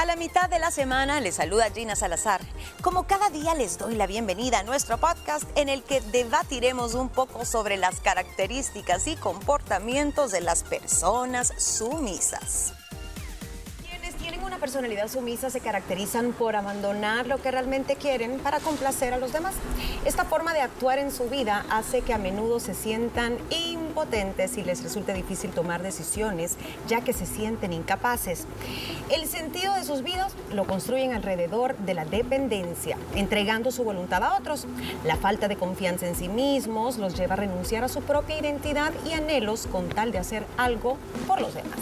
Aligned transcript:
A 0.00 0.06
la 0.06 0.16
mitad 0.16 0.48
de 0.48 0.58
la 0.58 0.70
semana 0.70 1.20
les 1.20 1.34
saluda 1.34 1.70
Gina 1.70 1.94
Salazar. 1.94 2.40
Como 2.80 3.06
cada 3.06 3.28
día 3.28 3.54
les 3.54 3.76
doy 3.76 3.96
la 3.96 4.06
bienvenida 4.06 4.60
a 4.60 4.62
nuestro 4.62 4.96
podcast 4.96 5.44
en 5.56 5.68
el 5.68 5.82
que 5.82 6.00
debatiremos 6.00 6.94
un 6.94 7.10
poco 7.10 7.44
sobre 7.44 7.76
las 7.76 8.00
características 8.00 9.06
y 9.08 9.16
comportamientos 9.16 10.32
de 10.32 10.40
las 10.40 10.62
personas 10.62 11.52
sumisas 11.58 12.72
tienen 14.20 14.44
una 14.44 14.58
personalidad 14.58 15.08
sumisa 15.08 15.50
se 15.50 15.60
caracterizan 15.60 16.32
por 16.32 16.54
abandonar 16.54 17.26
lo 17.26 17.40
que 17.40 17.50
realmente 17.50 17.96
quieren 17.96 18.38
para 18.38 18.60
complacer 18.60 19.14
a 19.14 19.18
los 19.18 19.32
demás. 19.32 19.54
Esta 20.04 20.24
forma 20.24 20.52
de 20.52 20.60
actuar 20.60 20.98
en 20.98 21.10
su 21.10 21.28
vida 21.28 21.64
hace 21.70 22.02
que 22.02 22.12
a 22.12 22.18
menudo 22.18 22.60
se 22.60 22.74
sientan 22.74 23.38
impotentes 24.00 24.56
y 24.56 24.64
les 24.64 24.82
resulte 24.82 25.12
difícil 25.12 25.50
tomar 25.50 25.82
decisiones, 25.82 26.56
ya 26.88 27.02
que 27.02 27.12
se 27.12 27.26
sienten 27.26 27.74
incapaces. 27.74 28.46
El 29.10 29.26
sentido 29.26 29.74
de 29.74 29.84
sus 29.84 30.02
vidas 30.02 30.32
lo 30.54 30.66
construyen 30.66 31.12
alrededor 31.12 31.76
de 31.76 31.92
la 31.92 32.06
dependencia, 32.06 32.96
entregando 33.14 33.70
su 33.70 33.84
voluntad 33.84 34.24
a 34.24 34.36
otros. 34.36 34.66
La 35.04 35.16
falta 35.16 35.48
de 35.48 35.56
confianza 35.56 36.06
en 36.06 36.14
sí 36.14 36.28
mismos 36.28 36.96
los 36.96 37.14
lleva 37.14 37.34
a 37.34 37.36
renunciar 37.36 37.84
a 37.84 37.88
su 37.88 38.00
propia 38.00 38.38
identidad 38.38 38.92
y 39.06 39.12
anhelos 39.12 39.66
con 39.70 39.90
tal 39.90 40.12
de 40.12 40.18
hacer 40.18 40.44
algo 40.56 40.96
por 41.26 41.40
los 41.42 41.54
demás 41.54 41.78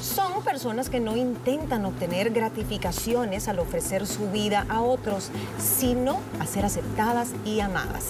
son 0.00 0.42
personas 0.42 0.88
que 0.88 0.98
no 0.98 1.14
intentan 1.14 1.84
obtener 1.84 2.30
gratificaciones 2.30 3.48
al 3.48 3.58
ofrecer 3.58 4.06
su 4.06 4.30
vida 4.30 4.64
a 4.70 4.80
otros, 4.80 5.30
sino 5.58 6.20
a 6.40 6.46
ser 6.46 6.64
aceptadas 6.64 7.32
y 7.44 7.60
amadas. 7.60 8.06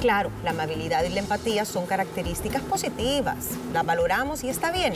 Claro, 0.00 0.30
la 0.44 0.50
amabilidad 0.50 1.04
y 1.04 1.08
la 1.08 1.20
empatía 1.20 1.64
son 1.64 1.86
características 1.86 2.62
positivas, 2.62 3.46
las 3.72 3.84
valoramos 3.84 4.44
y 4.44 4.50
está 4.50 4.70
bien, 4.70 4.92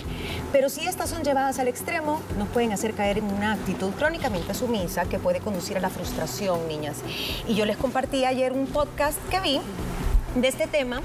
pero 0.53 0.69
si 0.69 0.87
estas 0.87 1.09
son 1.09 1.25
llevadas 1.25 1.59
al 1.59 1.69
extremo, 1.69 2.21
nos 2.39 2.49
pueden 2.49 2.73
hacer 2.73 2.93
caer 2.93 3.19
en 3.19 3.25
una 3.25 3.55
actitud 3.55 3.91
crónicamente 3.93 4.53
sumisa 4.53 5.07
que 5.07 5.19
puede 5.19 5.41
conducir 5.41 5.79
a 5.79 5.81
la 5.81 5.89
frustración, 5.89 6.69
niñas. 6.69 6.99
Y 7.49 7.55
yo 7.55 7.65
les 7.65 7.79
compartí 7.79 8.27
ayer 8.27 8.53
un 8.53 8.67
podcast 8.67 9.19
que 9.31 9.41
vi 9.41 9.61
de 10.35 10.49
este 10.49 10.67
tema 10.67 11.01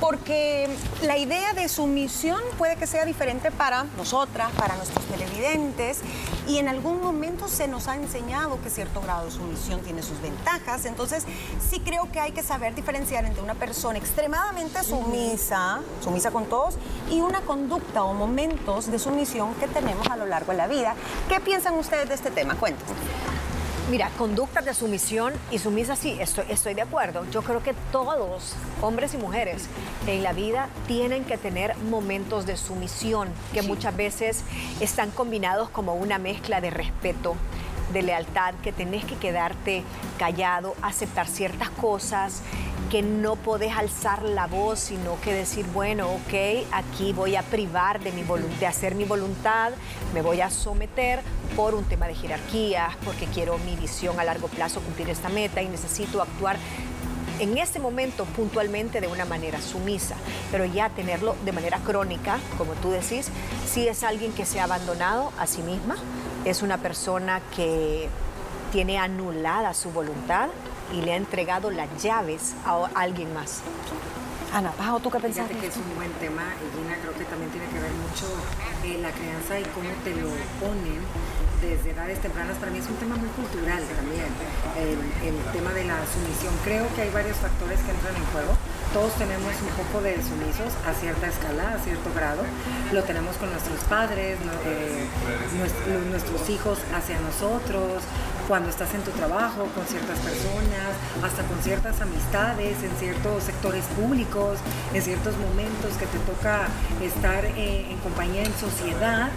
porque 0.00 0.68
la 1.02 1.18
idea 1.18 1.52
de 1.52 1.68
sumisión 1.68 2.40
puede 2.56 2.76
que 2.76 2.86
sea 2.86 3.04
diferente 3.04 3.50
para 3.50 3.84
nosotras, 3.96 4.50
para 4.52 4.76
nuestros 4.76 5.04
televidentes 5.06 6.00
y 6.46 6.58
en 6.58 6.68
algún 6.68 7.02
momento 7.02 7.48
se 7.48 7.68
nos 7.68 7.88
ha 7.88 7.96
enseñado 7.96 8.60
que 8.62 8.70
cierto 8.70 9.00
grado 9.00 9.26
de 9.26 9.32
sumisión 9.32 9.80
tiene 9.80 10.02
sus 10.02 10.20
ventajas, 10.20 10.84
entonces 10.84 11.24
sí 11.68 11.80
creo 11.80 12.10
que 12.12 12.20
hay 12.20 12.32
que 12.32 12.42
saber 12.42 12.74
diferenciar 12.74 13.24
entre 13.24 13.42
una 13.42 13.54
persona 13.54 13.98
extremadamente 13.98 14.82
sumisa, 14.84 15.80
sumisa 16.02 16.30
con 16.30 16.46
todos, 16.46 16.76
y 17.10 17.20
una 17.20 17.40
conducta 17.40 18.04
o 18.04 18.14
momentos 18.14 18.90
de 18.90 18.98
sumisión 18.98 19.54
que 19.54 19.66
tenemos 19.68 20.06
a 20.08 20.16
lo 20.16 20.26
largo 20.26 20.52
de 20.52 20.58
la 20.58 20.66
vida. 20.66 20.94
¿Qué 21.28 21.40
piensan 21.40 21.74
ustedes 21.74 22.08
de 22.08 22.14
este 22.14 22.30
tema? 22.30 22.54
Cuéntanos. 22.54 22.96
Mira, 23.90 24.10
conductas 24.18 24.66
de 24.66 24.74
sumisión 24.74 25.32
y 25.50 25.58
sumisa 25.58 25.96
sí, 25.96 26.14
estoy, 26.20 26.44
estoy 26.50 26.74
de 26.74 26.82
acuerdo. 26.82 27.24
Yo 27.30 27.40
creo 27.40 27.62
que 27.62 27.72
todos, 27.90 28.54
hombres 28.82 29.14
y 29.14 29.16
mujeres, 29.16 29.66
en 30.06 30.22
la 30.22 30.34
vida 30.34 30.68
tienen 30.86 31.24
que 31.24 31.38
tener 31.38 31.74
momentos 31.78 32.44
de 32.44 32.58
sumisión 32.58 33.30
que 33.54 33.62
muchas 33.62 33.96
veces 33.96 34.44
están 34.80 35.10
combinados 35.10 35.70
como 35.70 35.94
una 35.94 36.18
mezcla 36.18 36.60
de 36.60 36.68
respeto, 36.68 37.34
de 37.94 38.02
lealtad, 38.02 38.52
que 38.62 38.72
tenés 38.72 39.06
que 39.06 39.16
quedarte 39.16 39.82
callado, 40.18 40.74
aceptar 40.82 41.26
ciertas 41.26 41.70
cosas, 41.70 42.42
que 42.90 43.02
no 43.02 43.36
podés 43.36 43.72
alzar 43.76 44.22
la 44.22 44.46
voz, 44.46 44.80
sino 44.80 45.20
que 45.20 45.34
decir, 45.34 45.66
bueno, 45.74 46.08
ok, 46.08 46.64
aquí 46.72 47.12
voy 47.12 47.36
a 47.36 47.42
privar 47.42 48.00
de, 48.00 48.12
mi 48.12 48.24
de 48.58 48.66
hacer 48.66 48.94
mi 48.94 49.04
voluntad, 49.04 49.72
me 50.14 50.22
voy 50.22 50.40
a 50.40 50.48
someter 50.48 51.20
por 51.54 51.74
un 51.74 51.84
tema 51.84 52.06
de 52.06 52.14
jerarquías, 52.14 52.96
porque 53.04 53.26
quiero 53.26 53.58
mi 53.58 53.76
visión 53.76 54.18
a 54.18 54.24
largo 54.24 54.48
plazo 54.48 54.80
cumplir 54.80 55.10
esta 55.10 55.28
meta 55.28 55.60
y 55.60 55.68
necesito 55.68 56.22
actuar 56.22 56.56
en 57.40 57.58
este 57.58 57.78
momento 57.78 58.24
puntualmente 58.24 59.00
de 59.00 59.06
una 59.06 59.24
manera 59.24 59.60
sumisa, 59.60 60.16
pero 60.50 60.64
ya 60.64 60.88
tenerlo 60.88 61.36
de 61.44 61.52
manera 61.52 61.78
crónica, 61.78 62.38
como 62.56 62.72
tú 62.74 62.90
decís, 62.90 63.28
si 63.66 63.86
es 63.86 64.02
alguien 64.02 64.32
que 64.32 64.46
se 64.46 64.60
ha 64.60 64.64
abandonado 64.64 65.32
a 65.38 65.46
sí 65.46 65.62
misma, 65.62 65.96
es 66.44 66.62
una 66.62 66.78
persona 66.78 67.42
que 67.54 68.08
tiene 68.72 68.98
anulada 68.98 69.74
su 69.74 69.90
voluntad 69.90 70.48
y 70.92 71.02
le 71.02 71.12
ha 71.12 71.16
entregado 71.16 71.70
las 71.70 71.88
llaves 72.02 72.54
a 72.64 72.88
alguien 72.94 73.32
más. 73.34 73.62
Ana 74.52 74.72
Pau, 74.72 74.98
¿tú 75.00 75.10
qué 75.10 75.20
pensaste? 75.20 75.54
que 75.58 75.66
es 75.66 75.76
un 75.76 75.94
buen 75.94 76.10
tema 76.14 76.42
y 76.56 76.66
Gina 76.72 76.96
creo 77.02 77.12
que 77.12 77.24
también 77.24 77.50
tiene 77.50 77.66
que 77.68 77.80
ver 77.80 77.92
mucho 77.92 78.24
eh, 78.84 78.98
la 79.02 79.10
crianza 79.12 79.60
y 79.60 79.64
cómo 79.76 79.90
te 80.04 80.16
lo 80.16 80.32
ponen 80.56 81.04
desde 81.60 81.90
edades 81.90 82.20
tempranas. 82.22 82.56
Para 82.56 82.72
mí 82.72 82.78
es 82.78 82.88
un 82.88 82.96
tema 82.96 83.16
muy 83.16 83.28
cultural 83.30 83.82
también, 83.84 84.32
el, 84.80 84.96
el 85.28 85.36
tema 85.52 85.72
de 85.72 85.84
la 85.84 86.00
sumisión. 86.08 86.54
Creo 86.64 86.88
que 86.96 87.02
hay 87.02 87.10
varios 87.10 87.36
factores 87.36 87.78
que 87.80 87.90
entran 87.90 88.16
en 88.16 88.24
juego 88.32 88.56
todos 88.92 89.12
tenemos 89.14 89.52
un 89.60 89.84
poco 89.84 90.02
de 90.02 90.16
sumisos 90.16 90.72
a 90.86 90.94
cierta 90.94 91.26
escala, 91.26 91.74
a 91.74 91.78
cierto 91.78 92.08
grado. 92.14 92.42
Lo 92.90 93.02
tenemos 93.04 93.36
con 93.36 93.50
nuestros 93.50 93.80
padres, 93.84 94.38
eh, 94.64 95.06
nuestros, 96.10 96.48
hijos 96.48 96.78
hacia 96.94 97.20
nosotros, 97.20 98.02
cuando 98.48 98.70
estás 98.70 98.94
en 98.94 99.02
tu 99.02 99.10
trabajo, 99.10 99.66
con 99.74 99.84
ciertas 99.84 100.18
personas, 100.20 100.96
hasta 101.22 101.42
con 101.42 101.62
ciertas 101.62 102.00
amistades, 102.00 102.82
en 102.82 102.90
ciertos 102.98 103.44
sectores 103.44 103.84
públicos, 103.94 104.58
en 104.94 105.02
ciertos 105.02 105.36
momentos 105.36 105.92
que 105.98 106.06
te 106.06 106.18
toca 106.20 106.66
estar 107.02 107.44
eh, 107.44 107.86
en 107.90 107.98
compañía 107.98 108.42
en 108.42 108.54
sociedad. 108.54 109.28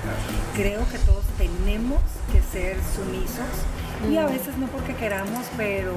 Creo 0.56 0.88
que 0.90 0.98
todos 1.00 1.26
tenemos 1.38 2.00
que 2.32 2.42
ser 2.42 2.78
sumisos 2.96 3.52
y 4.10 4.18
a 4.18 4.26
veces 4.26 4.58
no 4.58 4.68
porque 4.68 4.96
queramos, 4.96 5.46
pero 5.58 5.92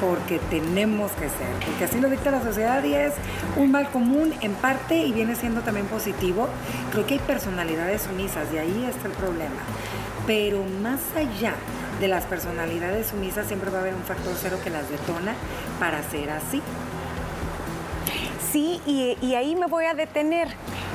porque 0.00 0.40
tenemos 0.50 1.12
que 1.12 1.28
ser, 1.28 1.52
porque 1.64 1.84
así 1.84 2.00
lo 2.00 2.10
dicta 2.10 2.30
la 2.30 2.42
sociedad 2.42 2.82
y 2.82 2.94
es 2.94 3.12
un 3.56 3.70
mal 3.70 3.88
común 3.90 4.34
en 4.40 4.54
parte 4.54 4.96
y 4.96 5.12
viene 5.12 5.36
siendo 5.36 5.60
también 5.60 5.86
positivo. 5.86 6.48
Creo 6.90 7.06
que 7.06 7.14
hay 7.14 7.20
personalidades 7.20 8.02
sumisas 8.02 8.48
y 8.52 8.58
ahí 8.58 8.86
está 8.88 9.06
el 9.06 9.14
problema. 9.14 9.60
Pero 10.26 10.64
más 10.82 11.00
allá 11.16 11.54
de 12.00 12.08
las 12.08 12.24
personalidades 12.24 13.08
sumisas 13.08 13.46
siempre 13.46 13.70
va 13.70 13.78
a 13.78 13.80
haber 13.82 13.94
un 13.94 14.02
factor 14.02 14.34
cero 14.40 14.58
que 14.64 14.70
las 14.70 14.88
detona 14.88 15.34
para 15.78 16.02
ser 16.02 16.30
así. 16.30 16.62
Sí, 18.50 18.80
y, 18.86 19.16
y 19.20 19.34
ahí 19.34 19.54
me 19.54 19.66
voy 19.66 19.84
a 19.84 19.94
detener 19.94 20.48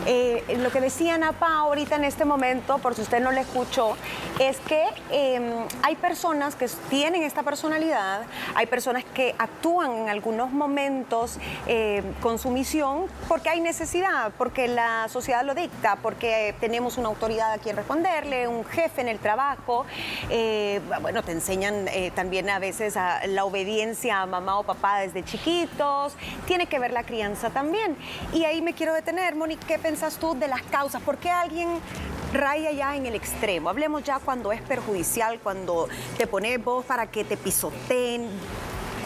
eh, 0.05 0.43
lo 0.59 0.71
que 0.71 0.81
decía 0.81 1.17
Napa 1.17 1.47
ahorita 1.47 1.95
en 1.95 2.03
este 2.03 2.25
momento, 2.25 2.77
por 2.77 2.95
si 2.95 3.01
usted 3.01 3.19
no 3.19 3.31
le 3.31 3.41
escuchó, 3.41 3.95
es 4.39 4.57
que 4.59 4.83
em, 5.09 5.43
hay 5.81 5.95
personas 5.95 6.55
que 6.55 6.67
tienen 6.89 7.23
esta 7.23 7.43
personalidad, 7.43 8.23
hay 8.53 8.67
personas 8.67 9.03
que 9.03 9.33
actúan 9.37 9.91
en 9.91 10.09
algunos 10.09 10.51
momentos 10.51 11.39
eh, 11.67 12.03
con 12.21 12.37
sumisión 12.37 13.07
porque 13.27 13.49
hay 13.49 13.61
necesidad, 13.61 14.31
porque 14.37 14.67
la 14.67 15.07
sociedad 15.09 15.43
lo 15.43 15.55
dicta, 15.55 15.97
porque 15.97 16.53
tenemos 16.59 16.97
una 16.97 17.07
autoridad 17.07 17.53
a 17.53 17.57
quien 17.57 17.75
responderle, 17.75 18.47
un 18.47 18.65
jefe 18.65 19.01
en 19.01 19.07
el 19.07 19.19
trabajo. 19.19 19.85
Eh, 20.29 20.81
bueno, 21.01 21.23
te 21.23 21.31
enseñan 21.31 21.85
también 22.13 22.49
a 22.49 22.59
veces 22.59 22.95
la 22.95 23.45
obediencia 23.45 24.21
a 24.21 24.25
mamá 24.25 24.59
o 24.59 24.63
papá 24.63 24.99
desde 24.99 25.23
chiquitos. 25.23 26.13
Tiene 26.45 26.67
que 26.67 26.79
ver 26.79 26.91
la 26.91 27.03
crianza 27.03 27.49
también. 27.49 27.97
Y 28.33 28.45
ahí 28.45 28.61
me 28.61 28.73
quiero 28.73 28.93
detener, 28.93 29.35
Monique, 29.35 29.65
¿qué 29.65 29.79
piensas 29.95 30.19
tú 30.19 30.37
de 30.37 30.49
las 30.49 30.61
causas? 30.63 31.01
¿Por 31.01 31.15
qué 31.17 31.29
alguien 31.29 31.69
raya 32.33 32.69
ya 32.73 32.97
en 32.97 33.05
el 33.05 33.15
extremo? 33.15 33.69
Hablemos 33.69 34.03
ya 34.03 34.19
cuando 34.19 34.51
es 34.51 34.61
perjudicial, 34.61 35.39
cuando 35.39 35.87
te 36.17 36.27
pones 36.27 36.61
vos 36.61 36.83
para 36.83 37.07
que 37.07 37.23
te 37.23 37.37
pisoteen. 37.37 38.27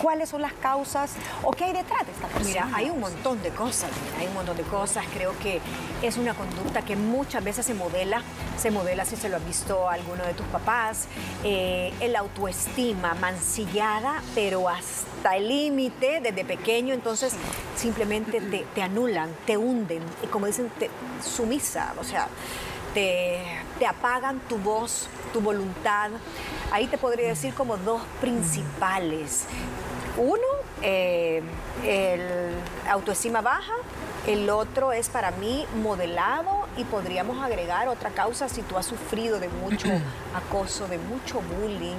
¿Cuáles 0.01 0.29
son 0.29 0.41
las 0.41 0.53
causas 0.53 1.11
o 1.43 1.51
qué 1.51 1.65
hay 1.65 1.73
detrás 1.73 2.05
de 2.05 2.13
esta 2.13 2.27
persona? 2.27 2.65
Mira, 2.65 2.69
hay 2.73 2.89
un 2.89 2.99
montón 2.99 3.41
de 3.43 3.49
cosas, 3.49 3.89
hay 4.17 4.27
un 4.27 4.33
montón 4.33 4.55
de 4.55 4.63
cosas. 4.63 5.05
Creo 5.13 5.37
que 5.39 5.59
es 6.01 6.17
una 6.17 6.33
conducta 6.33 6.81
que 6.83 6.95
muchas 6.95 7.43
veces 7.43 7.65
se 7.65 7.73
modela, 7.73 8.21
se 8.57 8.71
modela 8.71 9.03
si 9.03 9.17
se 9.17 9.27
lo 9.27 9.35
ha 9.35 9.39
visto 9.39 9.89
alguno 9.89 10.23
de 10.23 10.34
tus 10.34 10.46
papás, 10.47 11.07
eh, 11.43 11.93
el 11.99 12.16
autoestima 12.16 13.13
mancillada, 13.16 14.22
pero 14.35 14.69
hasta 14.69 15.35
el 15.35 15.49
límite 15.49 16.22
desde 16.22 16.45
pequeño, 16.45 16.93
entonces 16.93 17.34
simplemente 17.75 18.40
te, 18.41 18.81
anulan, 18.81 19.29
te 19.45 19.57
hunden, 19.57 20.02
y 20.23 20.28
como 20.28 20.45
dicen, 20.45 20.72
te, 20.79 20.90
sumisa, 21.22 21.93
o 21.99 22.03
sea, 22.05 22.29
te, 22.93 23.43
te 23.78 23.85
apagan 23.85 24.40
tu 24.47 24.57
voz, 24.57 25.07
tu 25.34 25.41
voluntad. 25.41 26.11
Ahí 26.72 26.87
te 26.87 26.97
podría 26.97 27.29
decir 27.29 27.53
como 27.53 27.78
dos 27.78 28.02
principales. 28.22 29.45
Uno, 30.17 30.47
eh, 30.82 31.41
el 31.85 32.22
autoestima 32.90 33.41
baja, 33.41 33.73
el 34.28 34.50
otro 34.50 34.91
es 34.91 35.09
para 35.09 35.32
mí 35.32 35.66
modelado 35.82 36.67
y 36.78 36.84
podríamos 36.84 37.41
agregar 37.44 37.88
otra 37.88 38.09
causa 38.09 38.50
si 38.50 38.61
tú 38.61 38.78
has 38.78 38.85
sufrido 38.85 39.40
de 39.40 39.50
mucho 39.50 39.88
acoso, 40.35 40.88
de 40.88 40.97
mucho 40.97 41.41
bullying. 41.41 41.97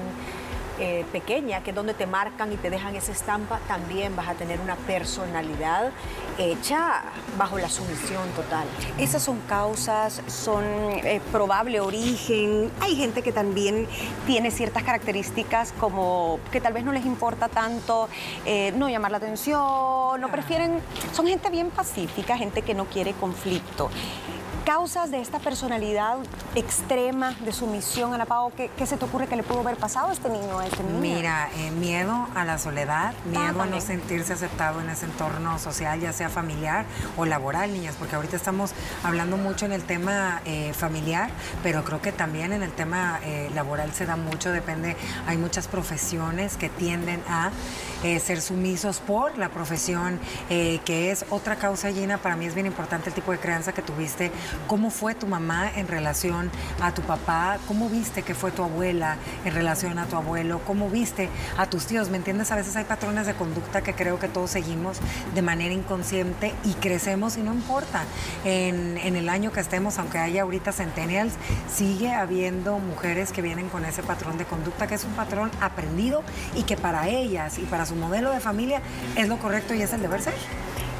Eh, 0.81 1.05
pequeña, 1.13 1.63
que 1.63 1.71
es 1.71 1.77
donde 1.77 1.93
te 1.93 2.07
marcan 2.07 2.53
y 2.53 2.57
te 2.57 2.71
dejan 2.71 2.97
esa 2.97 3.13
estampa, 3.13 3.61
también 3.69 4.17
vas 4.17 4.29
a 4.29 4.35
tener 4.35 4.61
una 4.61 4.77
personalidad 4.77 5.93
hecha 6.39 7.03
bajo 7.37 7.59
la 7.59 7.69
sumisión 7.69 8.27
total. 8.35 8.67
Esas 8.99 9.23
son 9.23 9.41
causas, 9.49 10.23
son 10.27 10.65
eh, 10.65 11.21
probable 11.33 11.81
origen. 11.81 12.71
Hay 12.81 12.97
gente 12.97 13.23
que 13.23 13.31
también 13.31 13.87
tiene 14.27 14.51
ciertas 14.51 14.83
características 14.83 15.73
como 15.79 16.41
que 16.51 16.61
tal 16.61 16.73
vez 16.73 16.85
no 16.85 16.93
les 16.93 17.05
importa 17.05 17.49
tanto 17.49 18.09
eh, 18.47 18.73
no 18.77 18.89
llamar 18.89 19.11
la 19.11 19.19
atención, 19.19 20.21
no 20.21 20.29
prefieren, 20.31 20.81
son 21.13 21.27
gente 21.27 21.51
bien 21.51 21.71
pacífica, 21.71 22.39
gente 22.39 22.63
que 22.63 22.75
no 22.75 22.87
quiere 22.87 23.13
conflicto 23.13 23.91
causas 24.71 25.11
de 25.11 25.21
esta 25.21 25.41
personalidad 25.41 26.19
extrema 26.55 27.35
de 27.45 27.51
sumisión, 27.51 28.15
Ana 28.15 28.25
Pao, 28.25 28.53
¿qué, 28.57 28.71
¿qué, 28.79 28.87
se 28.87 28.97
te 28.97 29.05
ocurre 29.05 29.27
que 29.27 29.35
le 29.35 29.43
pudo 29.43 29.59
haber 29.61 29.77
pasado 29.77 30.11
a 30.11 30.13
este 30.13 30.29
niño, 30.29 30.61
a 30.61 30.67
este 30.69 30.85
niño? 30.85 31.01
Mira, 31.01 31.49
eh, 31.57 31.73
miedo 31.73 32.29
a 32.37 32.45
la 32.45 32.57
soledad, 32.57 33.13
miedo 33.25 33.61
a 33.61 33.67
no 33.67 33.81
sentirse 33.81 34.33
aceptado 34.33 34.81
en 34.81 34.89
ese 34.89 35.07
entorno 35.07 35.59
social, 35.59 35.99
ya 35.99 36.13
sea 36.13 36.29
familiar 36.29 36.85
o 37.17 37.25
laboral, 37.25 37.73
niñas, 37.73 37.97
porque 37.99 38.15
ahorita 38.15 38.37
estamos 38.37 38.71
hablando 39.03 39.37
mucho 39.37 39.67
en 39.67 39.73
el 39.73 39.83
tema 39.83 40.41
eh, 40.45 40.73
familiar, 40.73 41.31
pero 41.65 41.83
creo 41.83 42.01
que 42.01 42.13
también 42.13 42.53
en 42.53 42.63
el 42.63 42.71
tema 42.71 43.19
eh, 43.25 43.51
laboral 43.53 43.93
se 43.93 44.07
da 44.07 44.15
mucho, 44.15 44.53
depende, 44.53 44.97
hay 45.27 45.37
muchas 45.37 45.67
profesiones 45.67 46.57
que 46.57 46.69
tienden 46.69 47.21
a 47.29 47.51
ser 48.03 48.41
sumisos 48.41 48.99
por 48.99 49.37
la 49.37 49.51
profesión, 49.51 50.19
que 50.49 51.11
es 51.11 51.27
otra 51.29 51.57
causa, 51.57 51.93
Gina, 51.93 52.17
para 52.17 52.35
mí 52.35 52.47
es 52.47 52.55
bien 52.55 52.65
importante 52.65 53.11
el 53.11 53.15
tipo 53.15 53.31
de 53.31 53.39
crianza 53.39 53.73
que 53.73 53.83
tuviste 53.83 54.33
¿Cómo 54.67 54.91
fue 54.91 55.15
tu 55.15 55.27
mamá 55.27 55.71
en 55.75 55.89
relación 55.89 56.51
a 56.81 56.93
tu 56.93 57.03
papá? 57.03 57.59
¿Cómo 57.67 57.89
viste 57.89 58.23
que 58.23 58.35
fue 58.35 58.51
tu 58.51 58.63
abuela 58.63 59.17
en 59.45 59.55
relación 59.55 59.99
a 59.99 60.07
tu 60.07 60.17
abuelo? 60.17 60.61
¿Cómo 60.67 60.89
viste 60.89 61.29
a 61.57 61.67
tus 61.67 61.87
tíos? 61.87 62.09
¿Me 62.09 62.17
entiendes? 62.17 62.51
A 62.53 62.57
veces 62.57 62.77
hay 62.77 62.85
patrones 62.85 63.27
de 63.27 63.35
conducta 63.35 63.83
que 63.83 63.95
creo 63.95 64.19
que 64.19 64.29
todos 64.29 64.51
seguimos 64.51 64.99
de 65.35 65.43
manera 65.43 65.75
inconsciente 65.75 66.55
y 66.65 66.75
crecemos 66.75 67.37
y 67.37 67.41
no 67.41 67.53
importa. 67.53 68.05
En, 68.45 68.99
el 69.01 69.29
año 69.29 69.53
que 69.53 69.61
estemos, 69.61 69.99
aunque 69.99 70.19
haya 70.19 70.43
ahorita 70.43 70.73
centennials, 70.73 71.35
sigue 71.73 72.13
habiendo 72.13 72.79
mujeres 72.79 73.33
que 73.33 73.43
vienen 73.43 73.69
con 73.69 73.85
ese 73.85 74.03
patrón 74.03 74.39
de 74.39 74.45
conducta 74.45 74.87
que 74.87 74.95
es 74.95 75.05
un 75.05 75.13
patrón 75.13 75.51
aprendido 75.61 76.23
y 76.55 76.63
que 76.63 76.77
para 76.77 77.09
ellas 77.09 77.59
y 77.59 77.63
para 77.63 77.87
su 77.87 77.97
modelo 77.97 78.31
de 78.31 78.41
familia 78.41 78.81
es 79.17 79.29
lo 79.29 79.39
correcto 79.39 79.75
y 79.75 79.83
es 79.83 79.93
el 79.93 80.01
deber 80.01 80.23
ser. 80.23 80.35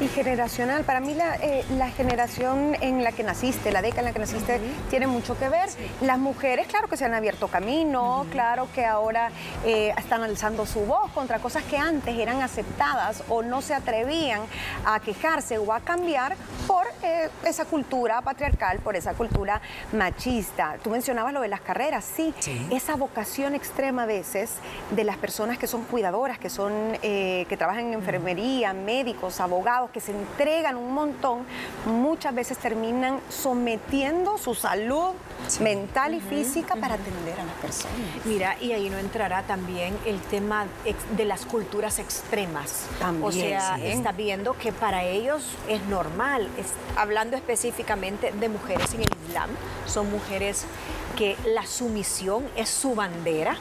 Y 0.01 0.07
generacional, 0.07 0.83
para 0.83 0.99
mí 0.99 1.13
la, 1.13 1.35
eh, 1.35 1.63
la, 1.77 1.91
generación 1.91 2.75
en 2.81 3.03
la 3.03 3.11
que 3.11 3.21
naciste, 3.21 3.71
la 3.71 3.83
década 3.83 4.01
en 4.01 4.05
la 4.05 4.13
que 4.13 4.19
naciste, 4.19 4.59
tiene 4.89 5.05
mucho 5.05 5.37
que 5.37 5.47
ver. 5.47 5.69
Las 6.01 6.17
mujeres, 6.17 6.65
claro 6.65 6.87
que 6.87 6.97
se 6.97 7.05
han 7.05 7.13
abierto 7.13 7.49
camino, 7.49 8.25
claro 8.31 8.67
que 8.73 8.83
ahora 8.83 9.29
eh, 9.63 9.93
están 9.95 10.23
alzando 10.23 10.65
su 10.65 10.79
voz 10.87 11.11
contra 11.11 11.37
cosas 11.37 11.61
que 11.65 11.77
antes 11.77 12.17
eran 12.17 12.41
aceptadas 12.41 13.23
o 13.29 13.43
no 13.43 13.61
se 13.61 13.75
atrevían 13.75 14.41
a 14.85 14.99
quejarse 15.01 15.59
o 15.59 15.71
a 15.71 15.81
cambiar 15.81 16.35
por 16.65 16.87
eh, 17.03 17.29
esa 17.45 17.65
cultura 17.65 18.23
patriarcal, 18.23 18.79
por 18.79 18.95
esa 18.95 19.13
cultura 19.13 19.61
machista. 19.93 20.77
Tú 20.83 20.89
mencionabas 20.89 21.31
lo 21.31 21.41
de 21.41 21.47
las 21.47 21.61
carreras, 21.61 22.05
sí, 22.05 22.33
sí. 22.39 22.67
esa 22.71 22.95
vocación 22.95 23.53
extrema 23.53 24.03
a 24.03 24.07
veces 24.07 24.55
de 24.89 25.03
las 25.03 25.17
personas 25.17 25.59
que 25.59 25.67
son 25.67 25.83
cuidadoras, 25.83 26.39
que 26.39 26.49
son 26.49 26.71
que 27.01 27.55
trabajan 27.57 27.87
en 27.87 27.93
enfermería, 27.93 28.73
médicos, 28.73 29.39
abogados, 29.39 29.90
que 29.91 29.99
se 29.99 30.11
entregan 30.11 30.77
un 30.77 30.93
montón, 30.93 31.45
muchas 31.85 32.33
veces 32.33 32.57
terminan 32.57 33.19
sometiendo 33.29 34.37
su 34.37 34.55
salud 34.55 35.11
sí. 35.47 35.63
mental 35.63 36.13
y 36.13 36.17
uh 36.17 36.21
-huh, 36.21 36.29
física 36.29 36.73
uh 36.73 36.77
-huh. 36.77 36.81
para 36.81 36.95
atender 36.95 37.39
a 37.39 37.45
las 37.45 37.55
personas. 37.55 37.95
Mira, 38.25 38.57
y 38.59 38.71
ahí 38.71 38.89
no 38.89 38.97
entrará 38.97 39.43
también 39.43 39.97
el 40.05 40.19
tema 40.21 40.65
de 41.17 41.25
las 41.25 41.45
culturas 41.45 41.99
extremas. 41.99 42.87
También, 42.99 43.23
o 43.23 43.31
sea, 43.31 43.75
sí. 43.75 43.87
está 43.87 44.11
viendo 44.11 44.53
que 44.53 44.71
para 44.71 45.03
ellos 45.03 45.43
es 45.67 45.83
normal, 45.85 46.47
es, 46.57 46.67
hablando 46.95 47.35
específicamente 47.35 48.31
de 48.31 48.49
mujeres 48.49 48.93
en 48.93 49.01
el 49.01 49.09
Islam, 49.27 49.49
son 49.85 50.09
mujeres 50.11 50.65
que 51.17 51.35
la 51.45 51.65
sumisión 51.65 52.45
es 52.55 52.69
su 52.69 52.95
bandera 52.95 53.57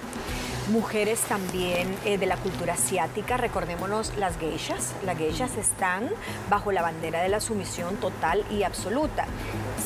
mujeres 0.68 1.20
también 1.20 1.94
eh, 2.04 2.18
de 2.18 2.26
la 2.26 2.36
cultura 2.36 2.74
asiática, 2.74 3.36
recordémonos 3.36 4.16
las 4.16 4.38
geishas, 4.38 4.92
las 5.04 5.18
geishas 5.18 5.56
están 5.56 6.08
bajo 6.48 6.72
la 6.72 6.82
bandera 6.82 7.22
de 7.22 7.28
la 7.28 7.40
sumisión 7.40 7.96
total 7.96 8.44
y 8.50 8.62
absoluta. 8.62 9.26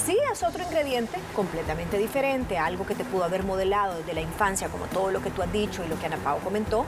Sí 0.04 0.18
es 0.32 0.42
otro 0.42 0.62
ingrediente 0.64 1.18
completamente 1.34 1.98
diferente, 1.98 2.58
algo 2.58 2.86
que 2.86 2.94
te 2.94 3.04
pudo 3.04 3.24
haber 3.24 3.44
modelado 3.44 3.98
desde 3.98 4.14
la 4.14 4.20
infancia, 4.20 4.68
como 4.68 4.86
todo 4.86 5.10
lo 5.10 5.22
que 5.22 5.30
tú 5.30 5.42
has 5.42 5.52
dicho 5.52 5.84
y 5.84 5.88
lo 5.88 5.98
que 5.98 6.06
Ana 6.06 6.16
Pao 6.18 6.38
comentó, 6.38 6.84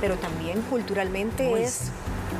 pero 0.00 0.16
también 0.16 0.60
culturalmente 0.62 1.48
pues, 1.48 1.82
es 1.82 1.92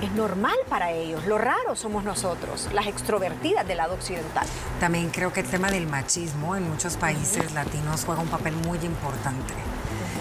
es 0.02 0.12
normal 0.12 0.56
para 0.68 0.92
ellos. 0.92 1.26
Lo 1.26 1.38
raro 1.38 1.74
somos 1.74 2.04
nosotros, 2.04 2.68
las 2.72 2.86
extrovertidas 2.86 3.66
del 3.66 3.78
lado 3.78 3.94
occidental. 3.94 4.46
También 4.80 5.10
creo 5.10 5.32
que 5.32 5.40
el 5.40 5.46
tema 5.46 5.70
del 5.70 5.86
machismo 5.86 6.56
en 6.56 6.68
muchos 6.68 6.96
países 6.96 7.46
uh 7.46 7.50
-huh. 7.50 7.54
latinos 7.54 8.04
juega 8.04 8.20
un 8.20 8.28
papel 8.28 8.54
muy 8.54 8.78
importante. 8.78 9.54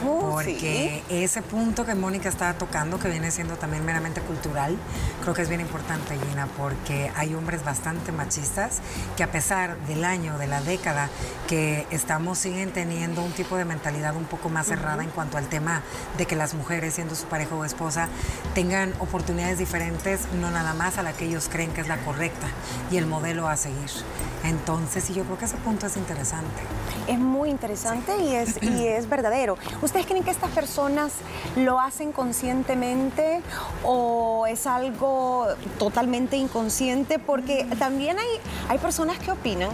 Oh, 0.06 0.32
porque 0.32 1.04
sí. 1.08 1.16
ese 1.24 1.42
punto 1.42 1.86
que 1.86 1.96
Mónica 1.96 2.30
estaba 2.30 2.54
tocando, 2.54 3.00
que 3.00 3.10
viene 3.10 3.32
siendo 3.32 3.56
también 3.56 3.86
meramente 3.86 4.22
cultural, 4.22 4.78
creo 5.22 5.34
que 5.34 5.42
es 5.42 5.50
bien 5.50 5.62
importante, 5.62 6.18
Gina, 6.30 6.48
porque 6.58 7.12
hay 7.16 7.34
hombres 7.34 7.64
bastante 7.64 8.12
machistas 8.12 8.80
que 9.16 9.24
a 9.24 9.32
pesar 9.32 9.78
del 9.88 10.04
año, 10.04 10.38
de 10.38 10.48
la 10.48 10.62
década 10.62 11.10
que 11.48 11.88
estamos, 11.92 12.38
siguen 12.38 12.72
teniendo 12.72 13.22
un 13.24 13.32
tipo 13.32 13.58
de 13.58 13.66
mentalidad 13.66 14.16
un 14.16 14.26
poco 14.26 14.50
más 14.50 14.68
cerrada 14.68 14.98
uh 14.98 15.00
-huh. 15.00 15.04
en 15.06 15.10
cuanto 15.12 15.38
al 15.38 15.48
tema 15.48 15.82
de 16.18 16.26
que 16.26 16.36
las 16.36 16.54
mujeres, 16.54 16.94
siendo 16.94 17.16
su 17.16 17.26
pareja 17.26 17.56
o 17.56 17.66
esposa, 17.66 18.10
tengan 18.54 18.94
oportunidades 19.00 19.58
diferentes, 19.58 20.22
no 20.40 20.52
nada 20.52 20.74
más 20.74 20.98
a 20.98 21.04
la 21.04 21.14
que 21.14 21.26
ellos 21.26 21.50
creen 21.52 21.72
que 21.72 21.82
es 21.82 21.88
la 21.88 21.98
correcta 21.98 22.48
y 22.92 22.98
el 22.98 23.06
modelo 23.06 23.48
a 23.48 23.58
seguir. 23.58 23.90
Entonces, 24.44 25.10
y 25.10 25.14
yo 25.14 25.24
creo 25.24 25.38
que 25.38 25.46
ese 25.46 25.58
punto 25.58 25.88
es 25.88 25.98
interesante. 25.98 26.62
Es 27.08 27.20
muy 27.20 27.50
interesante 27.50 28.14
sí. 28.18 28.24
y, 28.24 28.36
es, 28.36 28.64
y 28.64 28.88
es 28.88 29.10
verdadero. 29.10 29.58
¿Ustedes 29.88 30.06
creen 30.06 30.26
que 30.26 30.32
estas 30.32 30.52
personas 30.52 31.14
lo 31.56 31.80
hacen 31.80 32.12
conscientemente 32.12 33.42
o 33.86 34.46
es 34.46 34.68
algo 34.68 35.48
totalmente 35.80 36.36
inconsciente? 36.36 37.20
Porque 37.20 37.66
también 37.80 38.20
hay, 38.20 38.28
hay 38.68 38.80
personas 38.80 39.18
que 39.18 39.32
opinan 39.32 39.70